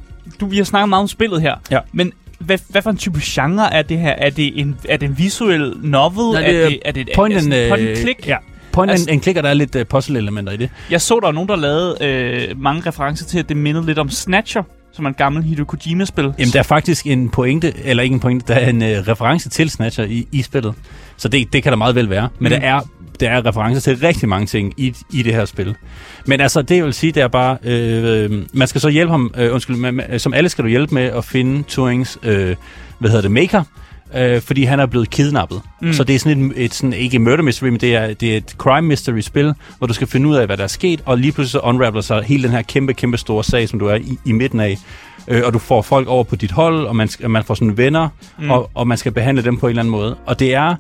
[0.41, 1.55] du, vi har snakket meget om spillet her.
[1.71, 1.79] Ja.
[1.93, 4.11] Men hvad, hvad for en type genre er det her?
[4.11, 6.33] Er det en, er det en visuel novel?
[6.43, 8.27] Nej, det er er det, er det Point er, and, point øh, and click?
[8.27, 8.37] Ja.
[8.73, 10.71] Point Altså- and, and click, og der er lidt uh, puzzle-elementer i det.
[10.91, 13.99] Jeg så, der var nogen, der lavede øh, mange referencer til, at det mindede lidt
[13.99, 14.63] om Snatcher,
[14.93, 16.33] som er en gammel Hideo Kojima-spil.
[16.39, 19.49] Jamen, der er faktisk en pointe, eller ikke en pointe, der er en uh, reference
[19.49, 20.75] til Snatcher i, i spillet.
[21.17, 22.29] Så det, det kan der meget vel være.
[22.39, 22.61] Men Mm.
[22.61, 22.81] der er
[23.21, 25.75] der er referencer til rigtig mange ting i, i det her spil.
[26.27, 29.11] Men altså, det jeg vil sige, det er bare, øh, øh, man skal så hjælpe
[29.11, 32.57] ham, øh, undskyld, man- som alle skal du hjælpe med at finde Turings, øh,
[32.99, 33.63] hvad hedder det, maker,
[34.17, 35.61] øh, fordi han er blevet kidnappet.
[35.83, 35.93] Mm.
[35.93, 38.37] Så det er sådan et, et sådan, ikke murder mystery, men det er, det er
[38.37, 41.19] et crime mystery spil, hvor du skal finde ud af, hvad der er sket, og
[41.19, 43.95] lige pludselig så unraveler sig hele den her kæmpe, kæmpe store sag, som du er
[43.95, 44.79] i, i midten af.
[45.29, 48.09] Øh, og du får folk over på dit hold, og man, man får sådan venner,
[48.39, 48.51] mm.
[48.51, 50.17] Og, og man skal behandle dem på en eller anden måde.
[50.27, 50.75] Og det er,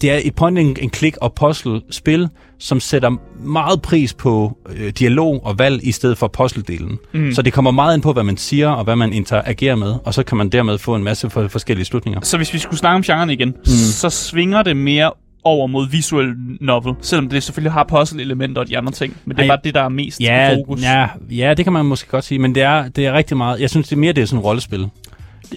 [0.00, 2.28] det er et point and click og puzzle spil,
[2.60, 3.10] som sætter
[3.44, 6.96] meget pris på øh, dialog og valg i stedet for puzzle-delen.
[7.12, 7.32] Mm.
[7.32, 10.14] Så det kommer meget ind på, hvad man siger og hvad man interagerer med, og
[10.14, 12.20] så kan man dermed få en masse for, forskellige slutninger.
[12.22, 13.64] Så hvis vi skulle snakke om genren igen, mm.
[13.72, 15.10] så svinger det mere
[15.44, 19.16] over mod visual novel, selvom det selvfølgelig har puzzle-elementer og de andre ting.
[19.24, 20.82] Men det er Ej, bare det, der er mest Ja, fokus.
[20.82, 23.60] ja, ja, det kan man måske godt sige, men det er, det er rigtig meget.
[23.60, 24.88] Jeg synes, det er mere det er sådan et rollespil.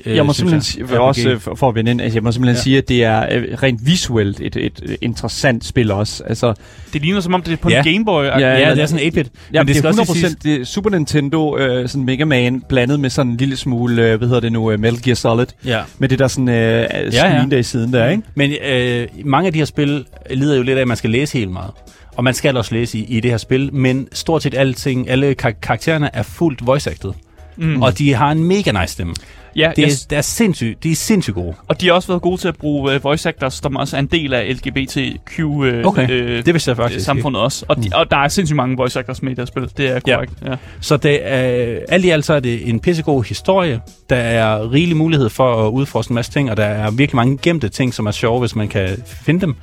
[0.05, 0.99] Øh, Jeg må synes simpelthen sige, for, RPG.
[1.01, 2.61] også, øh, for, for at vende ind, altså jeg må simpelthen Ja.
[2.61, 6.23] sige, at det er øh, rent visuelt et, et, et interessant spil også.
[6.23, 6.53] Altså,
[6.93, 7.77] Det ligner som om, det er på Ja.
[7.79, 8.23] en Gameboy.
[8.23, 9.31] Ja, Ja, det er sådan 8-bit.
[9.53, 12.25] ja, men det, skal er også lige 100% det er Super Nintendo, øh, sådan Mega
[12.25, 15.15] Man, blandet med sådan en lille smule, øh, hvad hedder det nu, øh, Metal Gear
[15.15, 15.45] Solid.
[15.65, 15.81] Ja.
[15.99, 17.45] Med det der sådan øh, ja, ja.
[17.51, 18.23] der i siden der, ikke?
[18.35, 21.37] Men øh, mange af de her spil lider jo lidt af, at man skal læse
[21.37, 21.71] helt meget.
[22.15, 25.33] Og man skal også læse i, i det her spil, men stort set alting, alle
[25.35, 27.11] kar- karaktererne er fuldt voice-acted.
[27.57, 27.81] Mm.
[27.81, 29.13] Og de har en mega nice stemme.
[29.55, 31.53] Ja, Det er, det er sindssygt, de er sindssygt gode.
[31.67, 33.99] og de har også været gode til at bruge uh, voice actors, som også er
[33.99, 37.65] en del af LGBTQ uh, Okay, øh, Det vidste jeg faktisk samfundet også.
[37.67, 39.69] Og, de, og der er sindssygt mange voice actors med i det her spil.
[39.77, 40.15] Det er Ja.
[40.15, 40.33] korrekt.
[40.45, 40.51] Ja.
[40.51, 40.63] ikke.
[40.81, 43.81] Så det er, alt i alt så er det en pissegod historie.
[44.09, 47.37] Der er rigelig mulighed for at udforske en masse ting, og der er virkelig mange
[47.41, 48.89] gemte ting, som er sjove, hvis man kan
[49.25, 49.55] finde dem.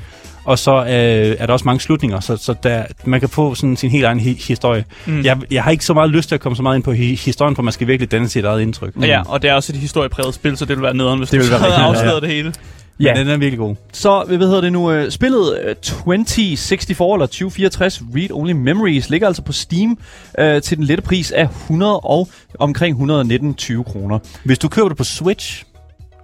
[0.51, 3.77] Og så øh, er der også mange slutninger, så, så der, man kan få sådan
[3.77, 4.85] sin helt egen hi- historie.
[5.07, 5.25] Mm.
[5.25, 7.25] Jeg, jeg har ikke så meget lyst til at komme så meget ind på hi-
[7.25, 8.97] historien, for man skal virkelig danne sit eget indtryk.
[8.97, 9.05] Mm.
[9.05, 11.39] Ja, og det er også et historiepræget spil, så det vil være nederen, hvis Det
[11.41, 12.53] du vil være så havde rigtig afsløret nederen, det hele.
[12.99, 13.15] Men Ja.
[13.15, 13.77] den er virkelig god.
[13.93, 19.27] Så, hvad hedder det nu, øh, spillet øh, 2064 eller 2064 Read Only Memories ligger
[19.27, 19.99] altså på Steam
[20.39, 22.29] øh, til den lette pris af 100 og
[22.59, 24.19] omkring 119 kroner.
[24.45, 25.65] Hvis du køber det på Switch,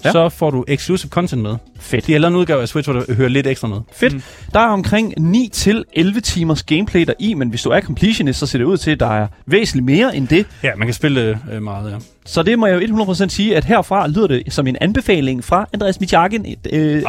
[0.05, 0.13] Ja.
[0.13, 1.57] så får du exclusive content med.
[1.81, 2.07] Fedt.
[2.07, 3.81] De har lavet en udgave af Switch, hvor du hører lidt ekstra med.
[3.93, 4.13] Fedt.
[4.13, 4.17] Mm.
[4.17, 4.23] Mm.
[4.53, 8.39] Der er omkring 9 til 11 timers gameplay der i, men hvis du er completionist,
[8.39, 10.47] så ser det ud til, at der er væsentligt mere end det.
[10.63, 11.97] Ja, man kan spille det øh, meget, ja.
[12.25, 15.69] Så det må jeg jo 100% sige, at herfra lyder det som en anbefaling fra
[15.73, 17.03] Andreas Mitjagen, et øh,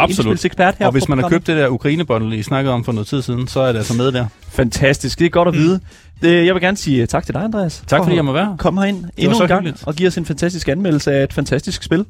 [0.45, 3.07] ekspert her Og hvis man har købt det der Ukraine-bundle, I snakkede om for noget
[3.07, 4.25] tid siden, så er det altså med der.
[4.49, 5.79] Fantastisk, det er godt at vide.
[6.21, 7.83] Det, jeg vil gerne sige tak til dig, Andreas.
[7.88, 8.57] Tak for fordi jeg må være her.
[8.57, 9.88] komme herind endnu en gang hyggeligt.
[9.88, 12.05] og give os en fantastisk anmeldelse af et fantastisk spil.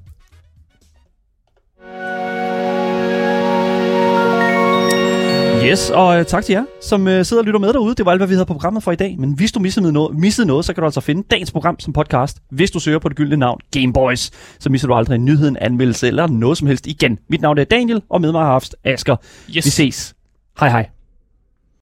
[5.72, 7.96] Yes, og øh, tak til jer, som øh, sidder og lytter med derude.
[7.96, 9.16] Det var alt, hvad vi havde på programmet for i dag.
[9.20, 11.94] Men hvis du missede noget, missede noget, så kan du altså finde dagens program som
[11.94, 14.32] podcast, hvis du søger på det gyldne navn Gameboys.
[14.60, 17.20] Så misser du aldrig en nyhed, en anmeldelse eller noget som helst igen.
[17.30, 19.16] Mit navn er Daniel, og med mig har haft Asger.
[19.50, 19.66] Yes.
[19.66, 20.16] Vi ses.
[20.60, 20.97] Hej hej.